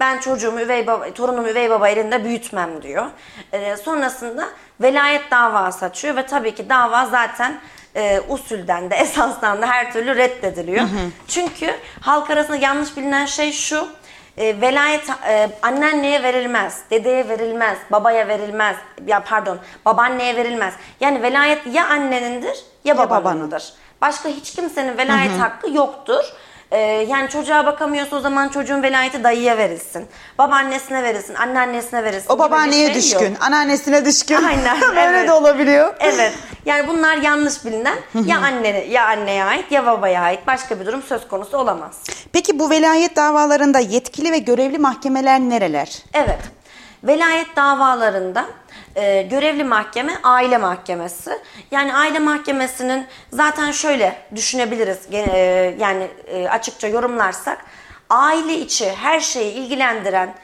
Ben 0.00 0.18
çocuğumu 0.18 0.60
üvey 0.60 0.86
baba, 0.86 1.12
torunumu 1.12 1.48
üvey 1.48 1.70
baba 1.70 1.88
elinde 1.88 2.24
büyütmem 2.24 2.82
diyor. 2.82 3.06
Ee, 3.52 3.76
sonrasında 3.76 4.48
velayet 4.80 5.30
davası 5.30 5.84
açıyor 5.84 6.16
ve 6.16 6.26
tabii 6.26 6.54
ki 6.54 6.68
dava 6.68 7.06
zaten 7.06 7.60
e, 7.96 8.20
usulden 8.28 8.90
de 8.90 8.94
esasdan 9.00 9.62
da 9.62 9.66
her 9.66 9.92
türlü 9.92 10.16
reddediliyor. 10.16 10.84
Çünkü 11.28 11.74
halk 12.00 12.30
arasında 12.30 12.56
yanlış 12.56 12.96
bilinen 12.96 13.26
şey 13.26 13.52
şu. 13.52 13.88
E, 14.38 14.60
velayet 14.60 15.10
e, 15.28 15.50
anneanneye 15.62 16.22
verilmez, 16.22 16.82
dedeye 16.90 17.28
verilmez, 17.28 17.78
babaya 17.90 18.28
verilmez. 18.28 18.76
Ya 19.06 19.24
pardon, 19.24 19.58
babaanneye 19.84 20.36
verilmez. 20.36 20.74
Yani 21.00 21.22
velayet 21.22 21.66
ya 21.66 21.88
annenindir 21.88 22.64
ya 22.84 22.98
babanındır. 22.98 23.72
Başka 24.00 24.28
hiç 24.28 24.54
kimsenin 24.54 24.98
velayet 24.98 25.40
hakkı 25.40 25.70
yoktur. 25.70 26.24
Ee, 26.70 26.78
yani 27.08 27.28
çocuğa 27.28 27.66
bakamıyorsa 27.66 28.16
o 28.16 28.20
zaman 28.20 28.48
çocuğun 28.48 28.82
velayeti 28.82 29.24
dayıya 29.24 29.58
verilsin. 29.58 30.06
Babaannesine 30.38 31.02
verilsin, 31.02 31.34
anneannesine 31.34 32.04
verilsin. 32.04 32.30
O 32.32 32.38
babaanneye 32.38 32.86
şey 32.86 32.94
düşkün, 32.94 33.30
yok. 33.30 33.36
anneannesine 33.40 34.04
düşkün. 34.04 34.34
Aynen, 34.34 34.80
Böyle 34.96 35.00
evet. 35.00 35.28
de 35.28 35.32
olabiliyor. 35.32 35.94
Evet. 36.00 36.32
Yani 36.64 36.88
bunlar 36.88 37.16
yanlış 37.16 37.64
bilinen 37.64 37.96
ya 38.26 38.38
anne 38.38 38.68
ya 38.68 39.06
anneye 39.06 39.44
ait 39.44 39.72
ya 39.72 39.86
babaya 39.86 40.22
ait 40.22 40.46
başka 40.46 40.80
bir 40.80 40.86
durum 40.86 41.02
söz 41.02 41.28
konusu 41.28 41.58
olamaz. 41.58 42.02
Peki 42.32 42.58
bu 42.58 42.70
velayet 42.70 43.16
davalarında 43.16 43.78
yetkili 43.78 44.32
ve 44.32 44.38
görevli 44.38 44.78
mahkemeler 44.78 45.40
nereler? 45.40 46.02
Evet. 46.14 46.38
Velayet 47.04 47.56
davalarında 47.56 48.44
e, 48.98 49.22
görevli 49.22 49.64
mahkeme 49.64 50.12
aile 50.22 50.58
mahkemesi. 50.58 51.38
Yani 51.70 51.94
aile 51.94 52.18
mahkemesinin 52.18 53.06
zaten 53.32 53.70
şöyle 53.70 54.16
düşünebiliriz 54.34 54.98
e, 55.12 55.20
yani 55.78 56.08
e, 56.26 56.48
açıkça 56.48 56.88
yorumlarsak 56.88 57.58
aile 58.10 58.54
içi 58.54 58.92
her 58.92 59.20
şeyi 59.20 59.52
ilgilendiren 59.52 60.34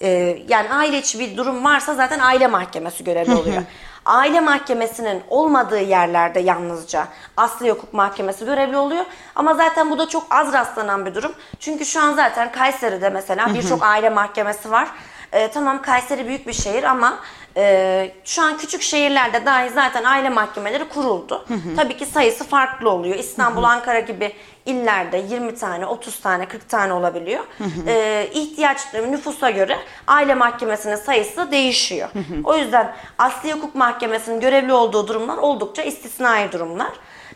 e, 0.00 0.38
yani 0.48 0.74
aile 0.74 0.98
içi 0.98 1.18
bir 1.18 1.36
durum 1.36 1.64
varsa 1.64 1.94
zaten 1.94 2.18
aile 2.18 2.46
mahkemesi 2.46 3.04
görevli 3.04 3.34
oluyor. 3.34 3.62
Aile 4.04 4.40
mahkemesinin 4.40 5.22
olmadığı 5.28 5.80
yerlerde 5.80 6.40
yalnızca 6.40 7.08
asli 7.36 7.70
hukuk 7.70 7.94
mahkemesi 7.94 8.44
görevli 8.44 8.76
oluyor. 8.76 9.04
Ama 9.34 9.54
zaten 9.54 9.90
bu 9.90 9.98
da 9.98 10.08
çok 10.08 10.26
az 10.30 10.52
rastlanan 10.52 11.06
bir 11.06 11.14
durum. 11.14 11.32
Çünkü 11.60 11.84
şu 11.84 12.00
an 12.00 12.12
zaten 12.14 12.52
Kayseri'de 12.52 13.10
mesela 13.10 13.54
birçok 13.54 13.82
aile 13.82 14.10
mahkemesi 14.10 14.70
var. 14.70 14.88
Ee, 15.32 15.50
tamam 15.50 15.82
Kayseri 15.82 16.26
büyük 16.26 16.46
bir 16.46 16.52
şehir 16.52 16.82
ama 16.82 17.18
e, 17.56 18.10
şu 18.24 18.42
an 18.42 18.58
küçük 18.58 18.82
şehirlerde 18.82 19.46
dahi 19.46 19.70
zaten 19.70 20.04
aile 20.04 20.28
mahkemeleri 20.28 20.88
kuruldu. 20.88 21.46
Tabii 21.76 21.96
ki 21.96 22.06
sayısı 22.06 22.44
farklı 22.44 22.90
oluyor. 22.90 23.16
İstanbul, 23.16 23.62
Ankara 23.62 24.00
gibi 24.00 24.32
illerde 24.66 25.24
20 25.30 25.54
tane, 25.54 25.86
30 25.86 26.20
tane, 26.20 26.48
40 26.48 26.68
tane 26.68 26.92
olabiliyor. 26.92 27.44
Ee, 27.86 28.30
ihtiyaç 28.34 28.94
nüfusa 28.94 29.50
göre 29.50 29.78
aile 30.06 30.34
mahkemesinin 30.34 30.96
sayısı 30.96 31.50
değişiyor. 31.50 32.08
O 32.44 32.56
yüzden 32.56 32.94
asli 33.18 33.52
hukuk 33.52 33.74
mahkemesinin 33.74 34.40
görevli 34.40 34.72
olduğu 34.72 35.08
durumlar 35.08 35.36
oldukça 35.36 35.82
istisnai 35.82 36.52
durumlar. 36.52 36.92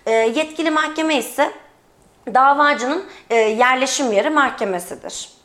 Ee, 0.06 0.12
yetkili 0.12 0.70
mahkeme 0.70 1.16
ise 1.16 1.52
davacının 2.34 3.04
e, 3.30 3.34
yerleşim 3.36 4.12
yeri 4.12 4.30
mahkemesidir. 4.30 5.35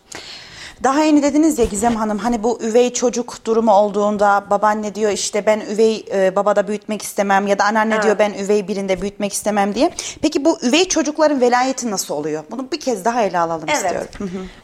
Daha 0.83 1.03
yeni 1.03 1.23
dediniz 1.23 1.59
ya 1.59 1.65
Gizem 1.65 1.95
Hanım 1.95 2.17
hani 2.17 2.43
bu 2.43 2.59
üvey 2.61 2.93
çocuk 2.93 3.45
durumu 3.45 3.73
olduğunda 3.73 4.45
babaanne 4.49 4.95
diyor 4.95 5.11
işte 5.11 5.45
ben 5.45 5.59
üvey 5.59 6.05
e, 6.13 6.35
babada 6.35 6.67
büyütmek 6.67 7.01
istemem 7.01 7.47
ya 7.47 7.59
da 7.59 7.63
anneanne 7.63 7.93
Evet. 7.93 8.03
diyor 8.03 8.19
ben 8.19 8.33
üvey 8.33 8.67
birinde 8.67 9.01
büyütmek 9.01 9.33
istemem 9.33 9.75
diye. 9.75 9.91
Peki 10.21 10.45
bu 10.45 10.59
üvey 10.61 10.87
çocukların 10.87 11.41
velayeti 11.41 11.91
nasıl 11.91 12.13
oluyor? 12.15 12.43
Bunu 12.51 12.71
bir 12.71 12.79
kez 12.79 13.05
daha 13.05 13.21
ele 13.21 13.39
alalım 13.39 13.67
istiyorum. 13.67 14.07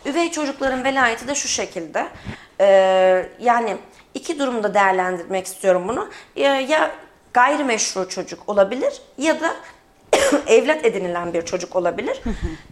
Üvey 0.05 0.31
çocukların 0.31 0.83
velayeti 0.83 1.27
de 1.27 1.35
şu 1.35 1.47
şekilde. 1.47 2.07
Ee, 2.61 3.29
yani 3.39 3.77
iki 4.13 4.39
durumda 4.39 4.73
değerlendirmek 4.73 5.45
istiyorum 5.45 5.83
bunu. 5.87 6.09
Ya, 6.35 6.61
ya 6.61 6.91
gayrimeşru 7.33 8.09
çocuk 8.09 8.49
olabilir 8.49 9.01
ya 9.17 9.41
da 9.41 9.53
evlat 10.47 10.85
edinilen 10.85 11.33
bir 11.33 11.41
çocuk 11.41 11.75
olabilir. 11.75 12.21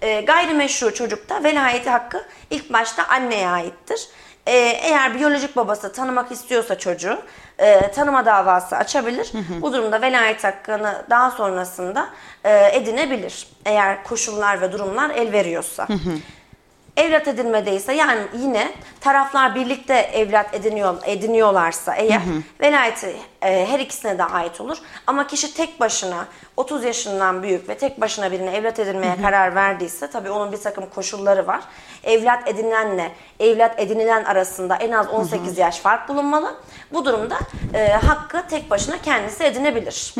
Ee, 0.01 0.21
gayrimeşru 0.21 0.93
çocukta 0.93 1.43
velayeti 1.43 1.89
hakkı 1.89 2.25
ilk 2.49 2.73
başta 2.73 3.07
anneye 3.07 3.47
aittir. 3.47 4.07
Ee, 4.47 4.51
eğer 4.83 5.15
biyolojik 5.15 5.55
babası 5.55 5.93
tanımak 5.93 6.31
istiyorsa 6.31 6.77
çocuğu 6.77 7.17
e, 7.59 7.91
tanıma 7.91 8.25
davası 8.25 8.77
açabilir. 8.77 9.31
Bu 9.61 9.73
durumda 9.73 10.01
velayet 10.01 10.43
hakkını 10.43 11.05
daha 11.09 11.31
sonrasında 11.31 12.09
e, 12.43 12.69
edinebilir. 12.73 13.47
Eğer 13.65 14.03
koşullar 14.03 14.61
ve 14.61 14.71
durumlar 14.71 15.09
el 15.09 15.31
veriyorsa. 15.31 15.87
Evlat 16.97 17.27
edinmedeyse 17.27 17.93
yani 17.93 18.21
yine 18.39 18.71
taraflar 19.01 19.55
birlikte 19.55 19.93
evlat 19.93 20.53
ediniyor 20.53 20.95
ediniyorlarsa 21.05 21.95
eğer 21.95 22.21
velayeti 22.61 23.15
e, 23.41 23.65
her 23.69 23.79
ikisine 23.79 24.17
de 24.17 24.23
ait 24.23 24.61
olur. 24.61 24.77
Ama 25.07 25.27
kişi 25.27 25.53
tek 25.53 25.79
başına 25.79 26.27
30 26.57 26.83
yaşından 26.83 27.43
büyük 27.43 27.69
ve 27.69 27.77
tek 27.77 28.01
başına 28.01 28.31
birine 28.31 28.55
evlat 28.55 28.79
edinmeye 28.79 29.21
karar 29.21 29.55
verdiyse 29.55 30.09
tabii 30.09 30.29
onun 30.29 30.51
bir 30.51 30.57
takım 30.57 30.85
koşulları 30.95 31.47
var. 31.47 31.61
Evlat 32.03 32.47
edinilenle 32.47 33.11
evlat 33.39 33.79
edinilen 33.79 34.23
arasında 34.23 34.75
en 34.75 34.91
az 34.91 35.07
18 35.09 35.57
yaş 35.57 35.79
fark 35.79 36.09
bulunmalı. 36.09 36.55
Bu 36.93 37.05
durumda 37.05 37.37
e, 37.75 37.87
hakkı 37.87 38.43
tek 38.49 38.69
başına 38.69 39.01
kendisi 39.01 39.43
edinebilir. 39.43 40.15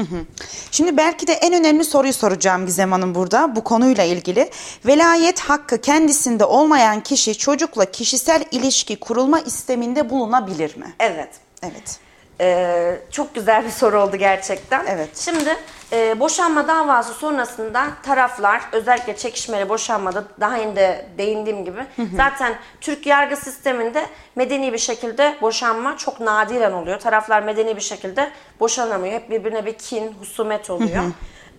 Şimdi 0.72 0.98
belki 0.98 1.28
de 1.28 1.34
en 1.34 1.54
önemli 1.54 1.84
soruyu 1.84 2.14
soracağım 2.14 2.66
Gizem 2.66 2.92
Hanım 2.92 3.16
burada 3.16 3.56
bu 3.56 3.64
konuyla 3.64 4.04
ilgili. 4.04 4.50
Velayet 4.86 5.40
hakkı 5.40 5.82
kendisinde 5.82 6.46
olmayan 6.46 7.04
kişi 7.04 7.38
çocukla 7.38 7.86
kişisel 7.86 8.44
ilişki 8.52 9.00
kurulma 9.00 9.40
isteminde 9.40 10.10
bulunabilir 10.10 10.78
mi? 10.78 10.94
Evet. 11.00 11.30
Evet. 11.64 12.00
Ee, 12.42 12.96
çok 13.12 13.36
güzel 13.36 13.66
bir 13.66 13.70
soru 13.70 14.02
oldu 14.02 14.16
gerçekten. 14.16 14.86
Evet. 14.86 15.18
Şimdi 15.18 15.56
e, 15.92 16.20
boşanma 16.20 16.68
davası 16.68 17.14
sonrasında 17.14 17.88
taraflar 18.04 18.62
özellikle 18.72 19.18
çekişmeli 19.18 19.70
boşanmada 19.70 20.24
daha 20.40 20.58
önce 20.58 20.76
de 20.76 21.06
değindiğim 21.18 21.66
gibi 21.66 21.80
zaten 22.16 22.56
Türk 22.82 23.06
yargı 23.06 23.36
sisteminde 23.36 24.06
medeni 24.36 24.74
bir 24.74 24.78
şekilde 24.78 25.36
boşanma 25.42 25.98
çok 25.98 26.20
nadiren 26.20 26.72
oluyor. 26.72 27.00
Taraflar 27.00 27.44
medeni 27.44 27.76
bir 27.76 27.82
şekilde 27.82 28.32
boşanamıyor. 28.60 29.14
Hep 29.14 29.30
birbirine 29.30 29.66
bir 29.66 29.74
kin, 29.74 30.16
husumet 30.20 30.70
oluyor. 30.70 31.04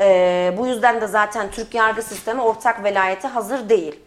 Ee, 0.01 0.55
bu 0.59 0.67
yüzden 0.67 1.01
de 1.01 1.07
zaten 1.07 1.51
Türk 1.51 1.75
yargı 1.75 2.03
sistemi 2.03 2.43
ortak 2.43 2.85
velayete 2.85 3.29
hazır 3.29 3.69
değil. 3.69 4.01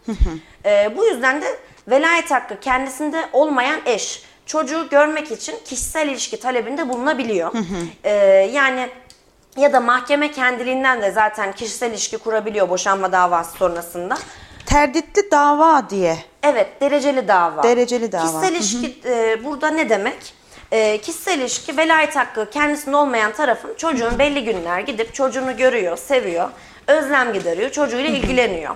Ee, 0.65 0.93
bu 0.97 1.05
yüzden 1.05 1.41
de 1.41 1.45
velayet 1.88 2.32
hakkı 2.32 2.60
kendisinde 2.60 3.25
olmayan 3.34 3.79
eş 3.86 4.23
çocuğu 4.50 4.90
görmek 4.90 5.32
için 5.32 5.56
kişisel 5.66 6.08
ilişki 6.08 6.40
talebinde 6.40 6.90
bulunabiliyor. 6.90 7.52
Ee, 8.04 8.12
yani 8.54 8.90
ya 9.58 9.74
da 9.74 9.80
mahkeme 9.80 10.32
kendiliğinden 10.32 11.02
de 11.02 11.12
zaten 11.12 11.52
kişisel 11.52 11.92
ilişki 11.92 12.18
kurabiliyor 12.18 12.70
boşanma 12.70 13.12
davası 13.12 13.58
sonrasında. 13.58 14.18
Terditli 14.66 15.32
dava 15.32 15.90
diye. 15.90 16.18
Evet, 16.44 16.82
dereceli 16.82 17.28
dava. 17.28 17.64
Dereceli 17.64 18.12
dava. 18.12 18.22
Kişisel 18.22 18.56
ilişki 18.56 19.00
e, 19.06 19.44
burada 19.44 19.70
ne 19.70 19.90
demek? 19.90 20.34
E, 20.72 20.98
kişisel 20.98 21.40
ilişki 21.40 21.78
velayet 21.78 22.16
hakkı 22.16 22.50
kendisinde 22.50 22.96
olmayan 22.96 23.34
tarafın 23.34 23.74
çocuğun 23.78 24.20
belli 24.20 24.44
günler 24.44 24.80
gidip 24.80 25.14
çocuğunu 25.14 25.58
görüyor, 25.58 25.98
seviyor, 25.98 26.50
özlem 26.88 27.34
gideriyor, 27.34 27.70
çocuğuyla 27.70 28.10
ilgileniyor. 28.10 28.76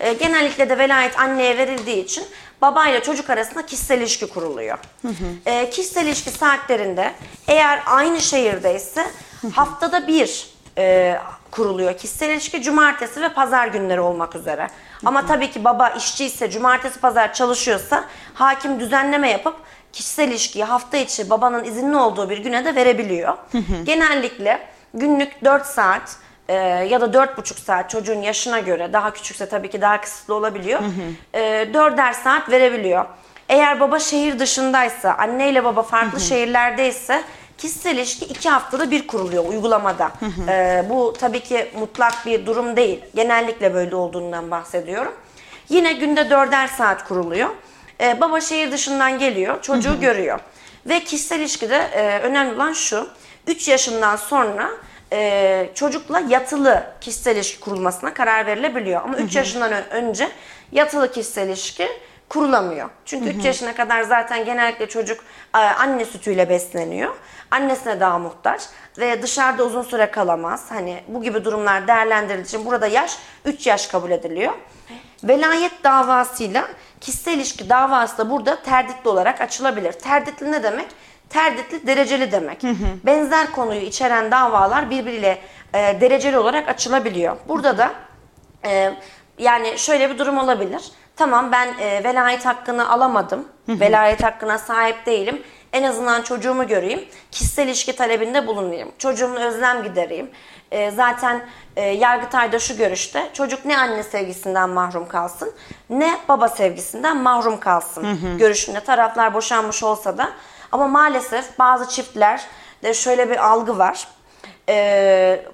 E, 0.00 0.12
genellikle 0.12 0.68
de 0.68 0.78
velayet 0.78 1.18
anneye 1.18 1.58
verildiği 1.58 2.04
için 2.04 2.24
babayla 2.62 3.02
çocuk 3.02 3.30
arasında 3.30 3.66
kişisel 3.66 3.98
ilişki 4.00 4.28
kuruluyor. 4.28 4.78
E, 5.46 5.70
kişisel 5.70 6.06
ilişki 6.06 6.30
saatlerinde 6.30 7.14
eğer 7.48 7.82
aynı 7.86 8.20
şehirdeyse 8.20 9.06
haftada 9.54 10.06
bir 10.06 10.50
e, 10.78 11.16
kuruluyor. 11.50 11.94
Kişisel 11.98 12.30
ilişki 12.30 12.62
cumartesi 12.62 13.22
ve 13.22 13.28
pazar 13.28 13.66
günleri 13.66 14.00
olmak 14.00 14.36
üzere. 14.36 14.68
Ama 15.04 15.26
tabii 15.26 15.50
ki 15.50 15.64
baba 15.64 15.88
işçi 15.88 16.24
ise 16.24 16.50
cumartesi 16.50 17.00
pazar 17.00 17.34
çalışıyorsa 17.34 18.04
hakim 18.34 18.80
düzenleme 18.80 19.30
yapıp 19.30 19.56
kişisel 19.92 20.28
ilişkiyi 20.28 20.64
hafta 20.64 20.96
içi 20.96 21.30
babanın 21.30 21.64
izinli 21.64 21.96
olduğu 21.96 22.30
bir 22.30 22.38
güne 22.38 22.64
de 22.64 22.74
verebiliyor. 22.74 23.34
Genellikle 23.84 24.68
günlük 24.94 25.44
4 25.44 25.66
saat 25.66 26.16
e, 26.50 26.54
ya 26.88 27.00
da 27.00 27.04
4,5 27.06 27.60
saat 27.60 27.90
çocuğun 27.90 28.22
yaşına 28.22 28.60
göre 28.60 28.92
daha 28.92 29.12
küçükse 29.12 29.48
tabii 29.48 29.70
ki 29.70 29.80
daha 29.80 30.00
kısıtlı 30.00 30.34
olabiliyor. 30.34 30.80
E, 31.34 31.40
4'er 31.72 32.14
saat 32.14 32.50
verebiliyor. 32.50 33.04
Eğer 33.48 33.80
baba 33.80 33.98
şehir 33.98 34.38
dışındaysa, 34.38 35.14
anne 35.18 35.50
ile 35.50 35.64
baba 35.64 35.82
farklı 35.82 36.20
şehirlerdeyse 36.20 37.24
kişisel 37.58 37.96
ilişki 37.96 38.24
iki 38.24 38.50
haftada 38.50 38.90
bir 38.90 39.06
kuruluyor 39.06 39.44
uygulamada. 39.48 40.10
Ee, 40.48 40.84
bu 40.88 41.14
tabii 41.20 41.40
ki 41.40 41.70
mutlak 41.78 42.26
bir 42.26 42.46
durum 42.46 42.76
değil. 42.76 43.00
Genellikle 43.14 43.74
böyle 43.74 43.96
olduğundan 43.96 44.50
bahsediyorum. 44.50 45.12
Yine 45.68 45.92
günde 45.92 46.30
dörder 46.30 46.66
saat 46.66 47.04
kuruluyor. 47.08 47.48
Ee, 48.00 48.20
baba 48.20 48.40
şehir 48.40 48.72
dışından 48.72 49.18
geliyor, 49.18 49.62
çocuğu 49.62 50.00
görüyor. 50.00 50.40
Ve 50.86 51.00
kişisel 51.00 51.40
ilişkide 51.40 51.76
e, 51.76 52.18
önemli 52.18 52.54
olan 52.54 52.72
şu, 52.72 53.08
3 53.46 53.68
yaşından 53.68 54.16
sonra 54.16 54.70
e, 55.12 55.70
çocukla 55.74 56.20
yatılı 56.20 56.84
kişisel 57.00 57.36
ilişki 57.36 57.60
kurulmasına 57.60 58.14
karar 58.14 58.46
verilebiliyor. 58.46 59.02
Ama 59.02 59.16
3 59.16 59.36
yaşından 59.36 59.72
önce 59.90 60.28
yatılı 60.72 61.12
kişisel 61.12 61.48
ilişki 61.48 61.88
kurulamıyor. 62.28 62.90
Çünkü 63.04 63.30
3 63.38 63.44
yaşına 63.44 63.74
kadar 63.74 64.02
zaten 64.02 64.44
genellikle 64.44 64.88
çocuk 64.88 65.20
e, 65.54 65.58
anne 65.58 66.04
sütüyle 66.04 66.48
besleniyor. 66.48 67.14
Annesine 67.50 68.00
daha 68.00 68.18
muhtaç 68.18 68.62
ve 68.98 69.22
dışarıda 69.22 69.64
uzun 69.64 69.82
süre 69.82 70.10
kalamaz. 70.10 70.64
Hani 70.68 71.02
bu 71.08 71.22
gibi 71.22 71.44
durumlar 71.44 71.88
değerlendirildiği 71.88 72.46
için 72.46 72.66
burada 72.66 72.86
yaş 72.86 73.16
3 73.44 73.66
yaş 73.66 73.86
kabul 73.86 74.10
ediliyor. 74.10 74.52
Velayet 75.24 75.84
davasıyla 75.84 76.68
kişisel 77.00 77.32
ilişki 77.32 77.68
davası 77.68 78.18
da 78.18 78.30
burada 78.30 78.62
terditli 78.62 79.08
olarak 79.08 79.40
açılabilir. 79.40 79.92
Terditli 79.92 80.52
ne 80.52 80.62
demek? 80.62 80.86
Terditli 81.30 81.86
dereceli 81.86 82.32
demek. 82.32 82.62
Benzer 83.06 83.52
konuyu 83.52 83.80
içeren 83.80 84.30
davalar 84.30 84.90
birbiriyle 84.90 85.38
e, 85.74 86.00
dereceli 86.00 86.38
olarak 86.38 86.68
açılabiliyor. 86.68 87.36
Burada 87.48 87.78
da 87.78 87.90
e, 88.64 88.94
Yani 89.38 89.78
şöyle 89.78 90.10
bir 90.10 90.18
durum 90.18 90.38
olabilir. 90.38 90.82
Tamam 91.16 91.52
ben 91.52 91.68
e, 91.80 92.04
velayet 92.04 92.46
hakkını 92.46 92.90
alamadım. 92.92 93.48
Velayet 93.68 94.22
hakkına 94.22 94.58
sahip 94.58 95.06
değilim. 95.06 95.42
En 95.72 95.82
azından 95.82 96.22
çocuğumu 96.22 96.66
göreyim. 96.66 97.04
Kişisel 97.30 97.66
ilişki 97.66 97.96
talebinde 97.96 98.46
bulunayım. 98.46 98.92
Çocuğumun 98.98 99.36
özlem 99.36 99.82
gidereyim. 99.82 100.30
E, 100.70 100.90
zaten 100.90 101.40
e, 101.76 101.82
Yargıtay'da 101.82 102.58
şu 102.58 102.76
görüşte 102.76 103.30
çocuk 103.32 103.64
ne 103.64 103.78
anne 103.78 104.02
sevgisinden 104.02 104.70
mahrum 104.70 105.08
kalsın 105.08 105.52
ne 105.90 106.18
baba 106.28 106.48
sevgisinden 106.48 107.16
mahrum 107.16 107.60
kalsın 107.60 108.38
görüşünde 108.38 108.80
taraflar 108.80 109.34
boşanmış 109.34 109.82
olsa 109.82 110.18
da 110.18 110.30
ama 110.72 110.88
maalesef 110.88 111.58
bazı 111.58 111.88
çiftler 111.88 112.42
de 112.82 112.94
şöyle 112.94 113.30
bir 113.30 113.46
algı 113.46 113.78
var. 113.78 114.08
E, 114.68 115.44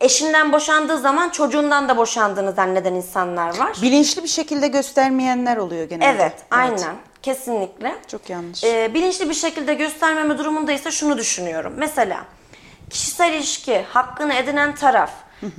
eşinden 0.00 0.52
boşandığı 0.52 0.98
zaman 0.98 1.28
çocuğundan 1.28 1.88
da 1.88 1.96
boşandığını 1.96 2.52
zanneden 2.52 2.94
insanlar 2.94 3.58
var. 3.58 3.76
Bilinçli 3.82 4.22
bir 4.22 4.28
şekilde 4.28 4.68
göstermeyenler 4.68 5.56
oluyor 5.56 5.88
genelde. 5.88 6.22
Evet, 6.22 6.34
aynen. 6.50 6.94
Kesinlikle. 7.22 7.94
Çok 8.08 8.30
yanlış. 8.30 8.64
Ee, 8.64 8.94
bilinçli 8.94 9.28
bir 9.28 9.34
şekilde 9.34 9.74
göstermeme 9.74 10.38
durumunda 10.38 10.72
ise 10.72 10.90
şunu 10.90 11.18
düşünüyorum. 11.18 11.72
Mesela 11.76 12.24
kişisel 12.90 13.32
ilişki 13.32 13.82
hakkını 13.82 14.34
edinen 14.34 14.74
taraf 14.74 15.10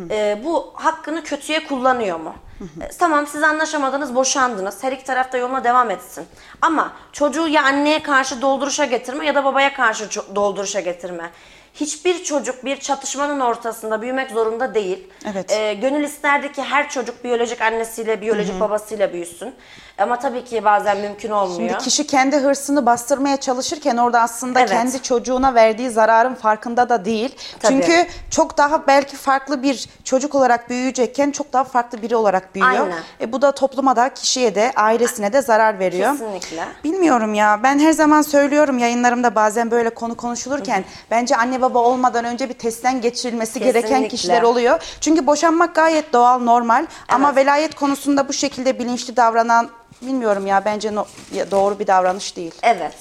e, 0.10 0.42
bu 0.46 0.72
hakkını 0.74 1.24
kötüye 1.24 1.68
kullanıyor 1.68 2.20
mu? 2.20 2.36
E, 2.62 2.88
tamam 3.00 3.28
siz 3.28 3.44
anlaşamadınız, 3.44 4.16
boşandınız. 4.16 4.84
Her 4.84 4.92
iki 4.92 5.04
taraf 5.04 5.32
da 5.32 5.38
yoluna 5.38 5.64
devam 5.64 5.92
etsin. 5.92 6.26
Ama 6.62 6.94
çocuğu 7.12 7.48
ya 7.48 7.64
anneye 7.64 8.04
karşı 8.04 8.42
dolduruşa 8.42 8.86
getirme 8.86 9.26
ya 9.26 9.36
da 9.36 9.44
babaya 9.44 9.74
karşı 9.74 10.10
dolduruşa 10.36 10.80
getirme. 10.80 11.32
Hiçbir 11.74 12.24
çocuk 12.24 12.66
bir 12.66 12.80
çatışmanın 12.80 13.40
ortasında 13.40 14.02
büyümek 14.02 14.32
zorunda 14.32 14.74
değil. 14.76 15.08
Evet. 15.32 15.52
E, 15.52 15.74
gönül 15.74 16.04
isterdi 16.04 16.52
ki 16.52 16.64
her 16.64 16.90
çocuk 16.90 17.24
biyolojik 17.24 17.62
annesiyle, 17.62 18.22
biyolojik 18.22 18.60
babasıyla 18.60 19.14
büyüsün. 19.14 19.56
Ama 19.98 20.20
tabii 20.20 20.44
ki 20.44 20.64
bazen 20.66 20.98
mümkün 20.98 21.30
olmuyor. 21.30 21.70
Şimdi 21.70 21.84
kişi 21.84 22.08
kendi 22.08 22.38
hırsını 22.38 22.86
bastırmaya 22.86 23.38
çalışırken 23.38 23.98
orada 23.98 24.22
aslında 24.22 24.60
Evet. 24.60 24.70
kendi 24.70 25.02
çocuğuna 25.04 25.54
verdiği 25.54 25.90
zararın 25.90 26.34
farkında 26.34 26.90
da 26.90 27.06
değil. 27.06 27.36
Tabii. 27.60 27.74
Çünkü 27.74 28.08
çok 28.30 28.58
daha 28.58 28.88
belki 28.88 29.16
farklı 29.16 29.64
bir 29.64 29.90
çocuk 30.04 30.36
olarak 30.36 30.70
büyüyecekken 30.70 31.32
çok 31.32 31.54
daha 31.54 31.64
farklı 31.64 32.02
biri 32.02 32.16
olarak 32.16 32.56
büyüyor. 32.56 32.72
Aynen. 32.72 33.00
E, 33.22 33.32
bu 33.32 33.42
da 33.42 33.52
topluma 33.52 33.96
da 33.96 34.10
kişiye 34.14 34.56
de 34.56 34.72
ailesine 34.76 35.34
de 35.34 35.42
zarar 35.42 35.80
veriyor. 35.80 36.12
Kesinlikle. 36.12 36.66
Bilmiyorum 36.84 37.34
ya 37.34 37.60
ben 37.64 37.80
her 37.80 37.92
zaman 37.92 38.22
söylüyorum 38.22 38.78
yayınlarımda 38.78 39.36
bazen 39.36 39.72
böyle 39.72 39.90
konu 39.90 40.16
konuşulurken 40.16 40.84
bence 41.12 41.36
anne 41.38 41.62
baba 41.62 41.80
olmadan 41.80 42.26
önce 42.26 42.50
bir 42.50 42.54
testten 42.54 43.02
geçirilmesi 43.02 43.60
gereken 43.60 43.82
Kesinlikle. 43.82 44.08
kişiler 44.08 44.42
oluyor. 44.42 44.80
Çünkü 45.02 45.28
boşanmak 45.28 45.76
gayet 45.76 46.14
doğal 46.14 46.40
normal 46.40 46.86
ama 47.10 47.36
velayet 47.36 47.76
konusunda 47.76 48.28
bu 48.28 48.34
şekilde 48.34 48.80
bilinçli 48.80 49.16
davranan 49.18 49.70
bilmiyorum 50.02 50.48
ya 50.48 50.66
bence 50.66 50.96
no- 50.96 51.08
ya 51.34 51.52
doğru 51.52 51.80
bir 51.80 51.88
davranış 51.88 52.36
değil. 52.36 52.56
Evet. 52.64 52.94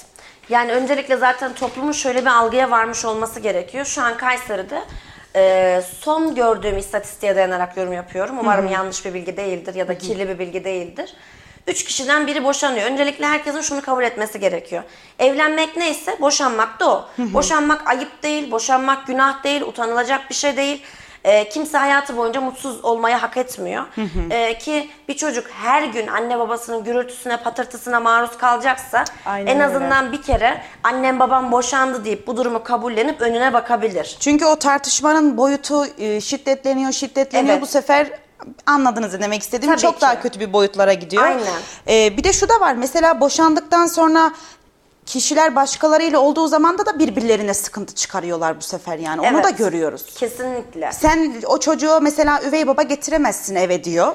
Yani 0.48 0.72
öncelikle 0.72 1.16
zaten 1.16 1.54
toplumun 1.54 1.92
şöyle 1.92 2.20
bir 2.20 2.26
algıya 2.30 2.70
varmış 2.70 3.04
olması 3.04 3.40
gerekiyor. 3.40 3.85
Şu 3.85 4.02
an 4.02 4.16
Kayseri'de 4.16 4.83
e, 5.37 5.83
son 6.00 6.35
gördüğüm 6.35 6.78
istatistiğe 6.78 7.37
dayanarak 7.37 7.76
yorum 7.76 7.92
yapıyorum. 7.92 8.38
Umarım 8.40 8.68
yanlış 8.68 9.04
bir 9.04 9.14
bilgi 9.14 9.37
değildir 9.37 9.74
ya 9.74 9.88
da 9.88 9.98
kirli 9.98 10.28
bir 10.28 10.38
bilgi 10.38 10.64
değildir. 10.64 11.14
Üç 11.66 11.85
kişiden 11.85 12.26
biri 12.26 12.44
boşanıyor. 12.44 12.87
Öncelikle 12.90 13.26
herkesin 13.26 13.61
şunu 13.61 13.83
kabul 13.83 14.02
etmesi 14.02 14.40
gerekiyor. 14.40 14.83
Evlenmek 15.18 15.76
neyse 15.76 16.16
boşanmak 16.20 16.80
da 16.80 16.90
o. 16.90 17.09
Boşanmak 17.18 17.88
ayıp 17.88 18.22
değil, 18.22 18.50
boşanmak 18.50 19.07
günah 19.07 19.44
değil, 19.44 19.62
utanılacak 19.62 20.30
bir 20.30 20.35
şey 20.35 20.57
değil. 20.57 20.83
E, 21.24 21.48
kimse 21.48 21.78
hayatı 21.78 22.16
boyunca 22.16 22.40
mutsuz 22.40 22.84
olmayı 22.84 23.16
hak 23.16 23.37
etmiyor. 23.37 23.84
E, 24.30 24.58
ki 24.58 24.90
bir 25.08 25.16
çocuk 25.16 25.46
her 25.50 25.82
gün 25.82 26.06
anne 26.06 26.38
babasının 26.38 26.84
gürültüsüne, 26.84 27.37
patırtısına 27.37 28.00
maruz 28.00 28.38
kalacaksa 28.38 29.04
Aynen 29.26 29.46
en 29.46 29.54
öyle. 29.60 29.64
azından 29.64 30.12
bir 30.12 30.22
kere 30.22 30.62
annem 30.82 31.18
babam 31.20 31.52
boşandı 31.52 32.04
deyip 32.04 32.26
bu 32.26 32.37
durumu 32.37 32.62
kabullenip 32.62 33.20
önüne 33.20 33.52
bakabilir. 33.52 34.16
Çünkü 34.20 34.44
o 34.44 34.56
tartışmanın 34.56 35.37
boyutu 35.37 35.87
e, 35.98 36.20
şiddetleniyor, 36.20 36.92
şiddetleniyor. 36.92 37.52
Evet. 37.52 37.62
Bu 37.62 37.66
sefer 37.66 38.10
anladınız 38.66 39.14
ne 39.14 39.20
demek 39.20 39.42
istediğimi. 39.42 39.74
Tabii 39.76 39.82
Çok 39.82 39.94
ki. 39.94 40.00
daha 40.00 40.20
kötü 40.20 40.40
bir 40.40 40.52
boyutlara 40.52 40.92
gidiyor. 40.92 41.22
Aynen. 41.22 41.42
E, 41.88 42.16
bir 42.16 42.24
de 42.24 42.32
şu 42.32 42.48
da 42.48 42.60
var. 42.60 42.74
Mesela 42.74 43.20
boşandıktan 43.20 43.87
sonra 43.87 44.32
kişiler 45.06 45.56
başkalarıyla 45.56 46.18
olduğu 46.20 46.46
zamanda 46.48 46.86
da 46.86 46.98
birbirlerine 46.98 47.54
sıkıntı 47.54 47.94
çıkarıyorlar 47.94 48.56
bu 48.56 48.62
sefer 48.62 48.98
yani. 48.98 49.20
Onu 49.20 49.28
Evet. 49.34 49.44
da 49.44 49.50
görüyoruz. 49.50 50.04
Kesinlikle. 50.18 50.92
Sen 50.92 51.34
o 51.46 51.58
çocuğu 51.58 51.98
mesela 52.02 52.42
üvey 52.42 52.66
baba 52.66 52.82
getiremezsin 52.82 53.54
eve 53.54 53.84
diyor. 53.84 54.14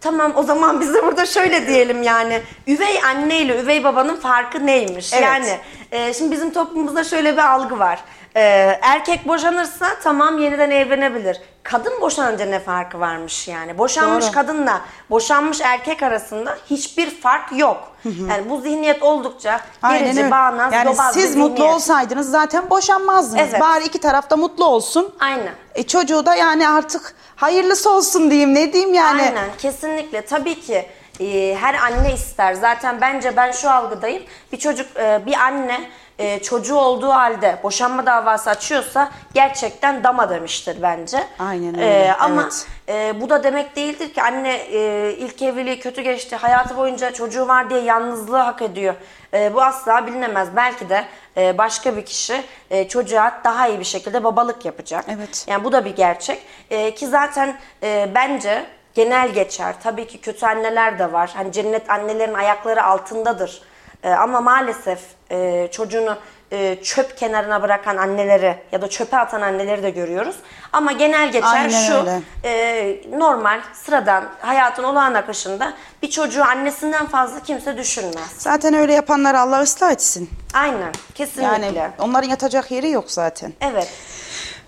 Tamam 0.00 0.32
o 0.36 0.42
zaman 0.42 0.80
biz 0.80 0.94
de 0.94 1.02
burada 1.06 1.26
şöyle 1.26 1.66
diyelim 1.66 2.02
yani 2.02 2.42
üvey 2.66 3.02
anne 3.04 3.40
ile 3.40 3.60
üvey 3.62 3.84
babanın 3.84 4.16
farkı 4.16 4.66
neymiş? 4.66 5.12
Evet. 5.12 5.22
Yani 5.24 5.58
e, 5.92 6.14
şimdi 6.14 6.30
bizim 6.32 6.52
toplumumuzda 6.52 7.04
şöyle 7.04 7.32
bir 7.32 7.52
algı 7.52 7.78
var. 7.78 8.04
E, 8.36 8.40
erkek 8.82 9.28
boşanırsa 9.28 9.86
tamam 10.02 10.38
yeniden 10.38 10.70
evlenebilir. 10.70 11.40
Kadın 11.64 12.00
boşanınca 12.00 12.44
ne 12.44 12.60
farkı 12.60 13.00
varmış 13.00 13.48
yani? 13.48 13.78
Boşanmış 13.78 14.24
Doğru. 14.24 14.32
kadınla 14.32 14.80
boşanmış 15.10 15.60
erkek 15.60 16.02
arasında 16.02 16.58
hiçbir 16.70 17.20
fark 17.20 17.58
yok. 17.58 17.92
Yani 18.04 18.50
bu 18.50 18.60
zihniyet 18.60 19.02
oldukça 19.02 19.60
Aynen 19.82 20.04
gerici, 20.04 20.20
öyle. 20.20 20.30
bağnaz, 20.30 20.72
yani 20.72 20.96
siz 21.12 21.36
mutlu 21.36 21.54
zihniyet. 21.56 21.74
olsaydınız 21.74 22.30
zaten 22.30 22.70
boşanmazdınız. 22.70 23.48
Evet. 23.50 23.60
Bari 23.60 23.84
iki 23.84 23.98
tarafta 23.98 24.36
mutlu 24.36 24.64
olsun. 24.64 25.14
Aynen. 25.20 25.52
E 25.74 25.82
çocuğu 25.82 26.26
da 26.26 26.34
yani 26.34 26.68
artık 26.68 27.14
hayırlısı 27.36 27.90
olsun 27.90 28.30
diyeyim 28.30 28.54
ne 28.54 28.72
diyeyim 28.72 28.94
yani. 28.94 29.22
Aynen 29.22 29.48
kesinlikle 29.58 30.22
tabii 30.26 30.60
ki 30.60 30.86
e, 31.20 31.56
her 31.60 31.74
anne 31.74 32.12
ister. 32.12 32.54
Zaten 32.54 33.00
bence 33.00 33.36
ben 33.36 33.52
şu 33.52 33.70
algıdayım. 33.70 34.22
Bir 34.52 34.58
çocuk 34.58 34.96
e, 34.96 35.26
bir 35.26 35.34
anne 35.34 35.80
e, 36.18 36.42
çocuğu 36.42 36.76
olduğu 36.76 37.10
halde 37.10 37.58
boşanma 37.62 38.06
davası 38.06 38.50
açıyorsa 38.50 39.10
gerçekten 39.34 40.04
dama 40.04 40.30
demiştir 40.30 40.76
bence. 40.82 41.18
Aynen 41.38 41.74
öyle, 41.74 42.14
ama 42.20 42.42
evet. 42.42 42.66
e, 42.88 43.20
bu 43.20 43.30
da 43.30 43.44
demek 43.44 43.76
değildir 43.76 44.14
ki 44.14 44.22
anne 44.22 44.54
e, 44.54 45.12
ilk 45.18 45.42
evliliği 45.42 45.80
kötü 45.80 46.02
geçti. 46.02 46.36
Hayatı 46.36 46.76
boyunca 46.76 47.12
çocuğu 47.12 47.48
var 47.48 47.70
diye 47.70 47.80
yalnızlığı 47.80 48.36
hak 48.36 48.62
ediyor. 48.62 48.94
E, 49.34 49.54
bu 49.54 49.62
asla 49.62 50.06
bilinemez. 50.06 50.48
Belki 50.56 50.88
de 50.88 51.04
e, 51.36 51.58
başka 51.58 51.96
bir 51.96 52.04
kişi 52.04 52.42
e, 52.70 52.88
çocuğa 52.88 53.40
daha 53.44 53.68
iyi 53.68 53.78
bir 53.78 53.84
şekilde 53.84 54.24
babalık 54.24 54.64
yapacak. 54.64 55.04
Evet. 55.08 55.44
Yani 55.48 55.64
bu 55.64 55.72
da 55.72 55.84
bir 55.84 55.96
gerçek. 55.96 56.42
Ee, 56.70 56.94
ki 56.94 57.06
zaten 57.06 57.56
e, 57.82 58.08
bence 58.14 58.66
genel 58.94 59.28
geçer. 59.28 59.74
Tabii 59.82 60.06
ki 60.06 60.20
kötü 60.20 60.46
anneler 60.46 60.98
de 60.98 61.12
var. 61.12 61.30
Hani 61.34 61.52
cennet 61.52 61.90
annelerin 61.90 62.34
ayakları 62.34 62.84
altındadır. 62.84 63.62
Ee, 64.02 64.10
ama 64.10 64.40
maalesef 64.40 65.00
e, 65.30 65.68
çocuğunu 65.72 66.16
e, 66.52 66.76
çöp 66.82 67.16
kenarına 67.18 67.62
bırakan 67.62 67.96
anneleri 67.96 68.56
ya 68.72 68.82
da 68.82 68.88
çöpe 68.88 69.16
atan 69.16 69.40
anneleri 69.40 69.82
de 69.82 69.90
görüyoruz. 69.90 70.36
Ama 70.72 70.92
genel 70.92 71.32
geçer 71.32 71.48
Aynen 71.54 71.86
şu 71.86 71.94
öyle. 71.94 72.20
e, 72.44 72.96
normal 73.18 73.60
sıradan 73.72 74.24
hayatın 74.40 74.84
olağan 74.84 75.14
akışında 75.14 75.72
bir 76.02 76.10
çocuğu 76.10 76.44
annesinden 76.44 77.06
fazla 77.06 77.40
kimse 77.40 77.76
düşünmez. 77.76 78.30
Zaten 78.38 78.74
öyle 78.74 78.92
yapanları 78.92 79.40
Allah 79.40 79.60
ıslah 79.60 79.92
etsin. 79.92 80.30
Aynen 80.54 80.92
kesinlikle. 81.14 81.66
Yani 81.66 81.90
onların 81.98 82.28
yatacak 82.28 82.70
yeri 82.70 82.90
yok 82.90 83.10
zaten. 83.10 83.52
Evet. 83.60 83.88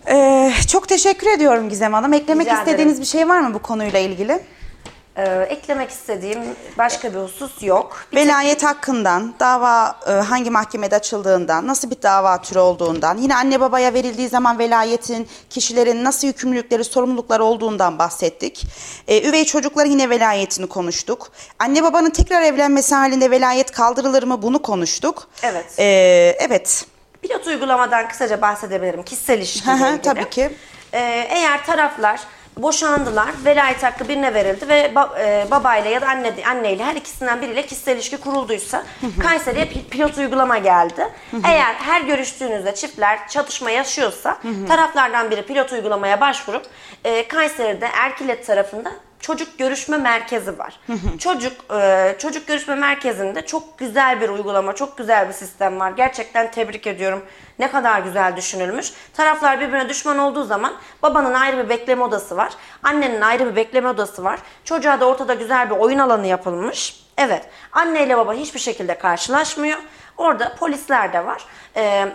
Ee, 0.09 0.53
çok 0.69 0.88
teşekkür 0.88 1.27
ediyorum 1.27 1.69
Gizem 1.69 1.92
Hanım. 1.92 2.12
Eklemek 2.12 2.47
Rica 2.47 2.59
istediğiniz 2.59 2.92
ederim. 2.92 3.01
bir 3.03 3.07
şey 3.07 3.29
var 3.29 3.40
mı 3.40 3.55
bu 3.55 3.59
konuyla 3.59 3.99
ilgili? 3.99 4.40
Ee, 5.16 5.47
eklemek 5.51 5.90
istediğim 5.90 6.38
başka 6.79 7.14
bir 7.14 7.19
husus 7.19 7.62
yok. 7.62 8.07
Bir 8.12 8.16
tek- 8.16 8.27
Velayet 8.27 8.62
hakkından, 8.64 9.35
dava 9.40 9.97
e, 10.07 10.11
hangi 10.11 10.51
mahkemede 10.51 10.97
açıldığından, 10.97 11.66
nasıl 11.66 11.90
bir 11.90 12.03
dava 12.03 12.42
türü 12.42 12.59
olduğundan, 12.59 13.19
yine 13.19 13.37
anne 13.37 13.61
babaya 13.61 13.95
verildiği 13.95 14.29
zaman 14.29 14.59
velayetin, 14.59 15.29
kişilerin 15.51 16.05
nasıl 16.05 16.27
yükümlülükleri, 16.27 16.85
sorumlulukları 16.85 17.45
olduğundan 17.45 17.99
bahsettik. 17.99 18.64
E, 19.09 19.29
üvey 19.29 19.45
çocukların 19.45 19.90
yine 19.90 20.11
velayetini 20.11 20.66
konuştuk. 20.66 21.29
Anne 21.59 21.83
babanın 21.83 22.11
tekrar 22.11 22.42
evlenmesi 22.42 22.95
halinde 22.95 23.31
velayet 23.31 23.71
kaldırılır 23.71 24.23
mı 24.23 24.42
bunu 24.42 24.62
konuştuk. 24.62 25.29
Evet. 25.42 25.66
E, 25.79 25.85
evet. 26.40 26.87
Pilot 27.28 27.46
uygulamadan 27.46 28.08
kısaca 28.08 28.42
bahsedebilirim. 28.42 29.02
Kişisel 29.02 29.38
ilişkiyle 29.38 29.74
ilgili. 29.88 30.02
tabii 30.02 30.30
ki. 30.30 30.50
Ee, 30.92 31.26
eğer 31.30 31.64
taraflar 31.66 32.20
boşandılar, 32.56 33.28
velayet 33.44 33.82
hakkı 33.82 34.08
birine 34.08 34.34
verildi 34.34 34.68
ve 34.68 34.92
ba- 34.94 35.20
e, 35.20 35.50
babayla 35.50 35.90
ya 35.90 36.00
da 36.00 36.06
anne 36.08 36.32
anneyle 36.50 36.84
her 36.84 36.94
ikisinden 36.94 37.42
biriyle 37.42 37.62
kişisel 37.66 37.94
ilişki 37.94 38.16
kurulduysa 38.16 38.84
Kayseri'ye 39.22 39.64
pi- 39.64 39.88
pilot 39.88 40.18
uygulama 40.18 40.58
geldi. 40.58 41.08
Eğer 41.44 41.74
her 41.74 42.00
görüştüğünüzde 42.00 42.74
çiftler 42.74 43.28
çatışma 43.28 43.70
yaşıyorsa 43.70 44.38
taraflardan 44.68 45.30
biri 45.30 45.42
pilot 45.42 45.72
uygulamaya 45.72 46.20
başvurup 46.20 46.66
e, 47.04 47.28
Kayseri'de 47.28 47.86
Erkilet 47.86 48.46
tarafında 48.46 48.90
çocuk 49.20 49.59
görüşme 49.59 49.96
merkezi 49.96 50.59
var. 50.59 50.81
çocuk 51.18 51.52
e, 51.74 52.14
çocuk 52.18 52.46
görüşme 52.46 52.74
merkezinde 52.74 53.46
çok 53.46 53.79
güzel 53.79 54.20
bir 54.20 54.29
uygulama, 54.29 54.74
çok 54.74 54.98
güzel 54.98 55.29
bir 55.29 55.33
sistem 55.33 55.81
var. 55.81 55.90
Gerçekten 55.90 56.50
tebrik 56.50 56.87
ediyorum. 56.87 57.24
Ne 57.59 57.70
kadar 57.70 58.00
güzel 58.00 58.37
düşünülmüş. 58.37 58.92
Taraflar 59.14 59.61
birbirine 59.61 59.88
düşman 59.88 60.18
olduğu 60.18 60.44
zaman 60.44 60.72
babanın 61.02 61.35
ayrı 61.35 61.64
bir 61.64 61.68
bekleme 61.68 62.02
odası 62.02 62.37
var. 62.37 62.52
Annenin 62.83 63.20
ayrı 63.20 63.50
bir 63.50 63.57
bekleme 63.57 63.88
odası 63.88 64.24
var. 64.24 64.40
Çocuğa 64.64 65.00
da 65.00 65.07
ortada 65.07 65.35
güzel 65.35 65.70
bir 65.70 65.76
oyun 65.76 65.98
alanı 65.98 66.26
yapılmış. 66.26 67.07
Evet. 67.18 67.48
Anne 67.72 68.07
ile 68.07 68.16
baba 68.16 68.33
hiçbir 68.33 68.61
şekilde 68.61 68.98
karşılaşmıyor. 68.98 69.79
Orada 70.18 70.55
polisler 70.55 71.12
de 71.12 71.26
var. 71.26 71.44
Ee, 71.76 72.09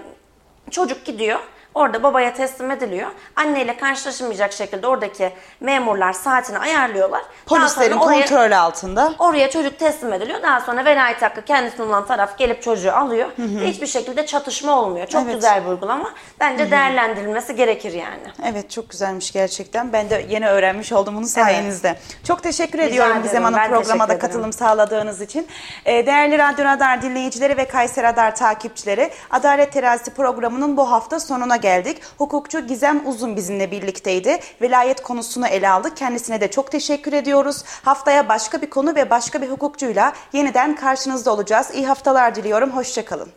çocuk 0.71 1.05
gidiyor. 1.05 1.39
Orada 1.75 2.03
babaya 2.03 2.33
teslim 2.33 2.71
ediliyor. 2.71 3.07
Anneyle 3.35 3.77
karşılaşılmayacak 3.77 4.53
şekilde 4.53 4.87
oradaki 4.87 5.31
memurlar 5.59 6.13
saatini 6.13 6.57
ayarlıyorlar. 6.57 7.21
Polislerin 7.45 7.97
oraya- 7.97 8.19
kontrolü 8.25 8.55
altında. 8.55 9.13
Oraya 9.19 9.49
çocuk 9.49 9.79
teslim 9.79 10.13
ediliyor. 10.13 10.41
Daha 10.41 10.59
sonra 10.61 10.85
velayet 10.85 11.21
hakkı 11.21 11.41
kendisine 11.41 11.85
olan 11.85 12.05
taraf 12.07 12.37
gelip 12.37 12.61
çocuğu 12.63 12.91
alıyor. 12.93 13.29
Ve 13.37 13.67
hiçbir 13.67 13.87
şekilde 13.87 14.25
çatışma 14.25 14.79
olmuyor. 14.81 15.07
Çok 15.07 15.21
Evet. 15.23 15.35
güzel 15.35 15.63
bir 15.65 15.69
uygulama. 15.69 16.11
Bence 16.39 16.71
değerlendirilmesi 16.71 17.55
gerekir 17.55 17.93
yani. 17.93 18.21
Evet 18.45 18.71
çok 18.71 18.89
güzelmiş 18.89 19.31
gerçekten. 19.31 19.93
Ben 19.93 20.09
de 20.09 20.25
yeni 20.29 20.49
öğrenmiş 20.49 20.91
oldum 20.91 21.15
bunu 21.15 21.27
sayenizde. 21.27 21.99
Çok 22.27 22.43
teşekkür 22.43 22.79
ediyorum 22.79 23.11
ederim, 23.11 23.23
Gizem 23.23 23.43
Hanım 23.43 23.59
ben 23.59 23.69
programa 23.69 24.09
da 24.09 24.19
katılım 24.19 24.53
sağladığınız 24.53 25.21
için. 25.21 25.47
Ee, 25.85 26.05
değerli 26.05 26.37
Radyo 26.37 26.65
Radar 26.65 27.01
dinleyicileri 27.01 27.57
ve 27.57 27.65
Kayseri 27.67 28.05
Radar 28.07 28.35
takipçileri 28.35 29.11
Adalet 29.31 29.71
Terazisi 29.73 30.13
programının 30.13 30.77
bu 30.77 30.91
hafta 30.91 31.19
sonuna 31.19 31.60
geldik. 31.61 32.01
Hukukçu 32.17 32.67
Gizem 32.67 33.07
Uzun 33.07 33.35
bizimle 33.35 33.71
birlikteydi. 33.71 34.39
Velayet 34.61 35.03
konusunu 35.03 35.47
ele 35.47 35.69
aldık. 35.69 35.97
Kendisine 35.97 36.41
de 36.41 36.51
çok 36.51 36.71
teşekkür 36.71 37.13
ediyoruz. 37.13 37.63
Haftaya 37.65 38.29
başka 38.29 38.61
bir 38.61 38.69
konu 38.69 38.95
ve 38.95 39.09
başka 39.09 39.41
bir 39.41 39.49
hukukçuyla 39.49 40.13
yeniden 40.33 40.75
karşınızda 40.75 41.33
olacağız. 41.33 41.71
İyi 41.73 41.87
haftalar 41.87 42.35
diliyorum. 42.35 42.69
Hoşçakalın. 42.69 43.29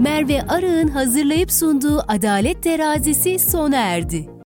Merve 0.00 0.42
Arı'nın 0.48 0.88
hazırlayıp 0.88 1.52
sunduğu 1.52 2.04
Adalet 2.08 2.62
Terazisi 2.62 3.38
sona 3.38 3.76
erdi. 3.76 4.32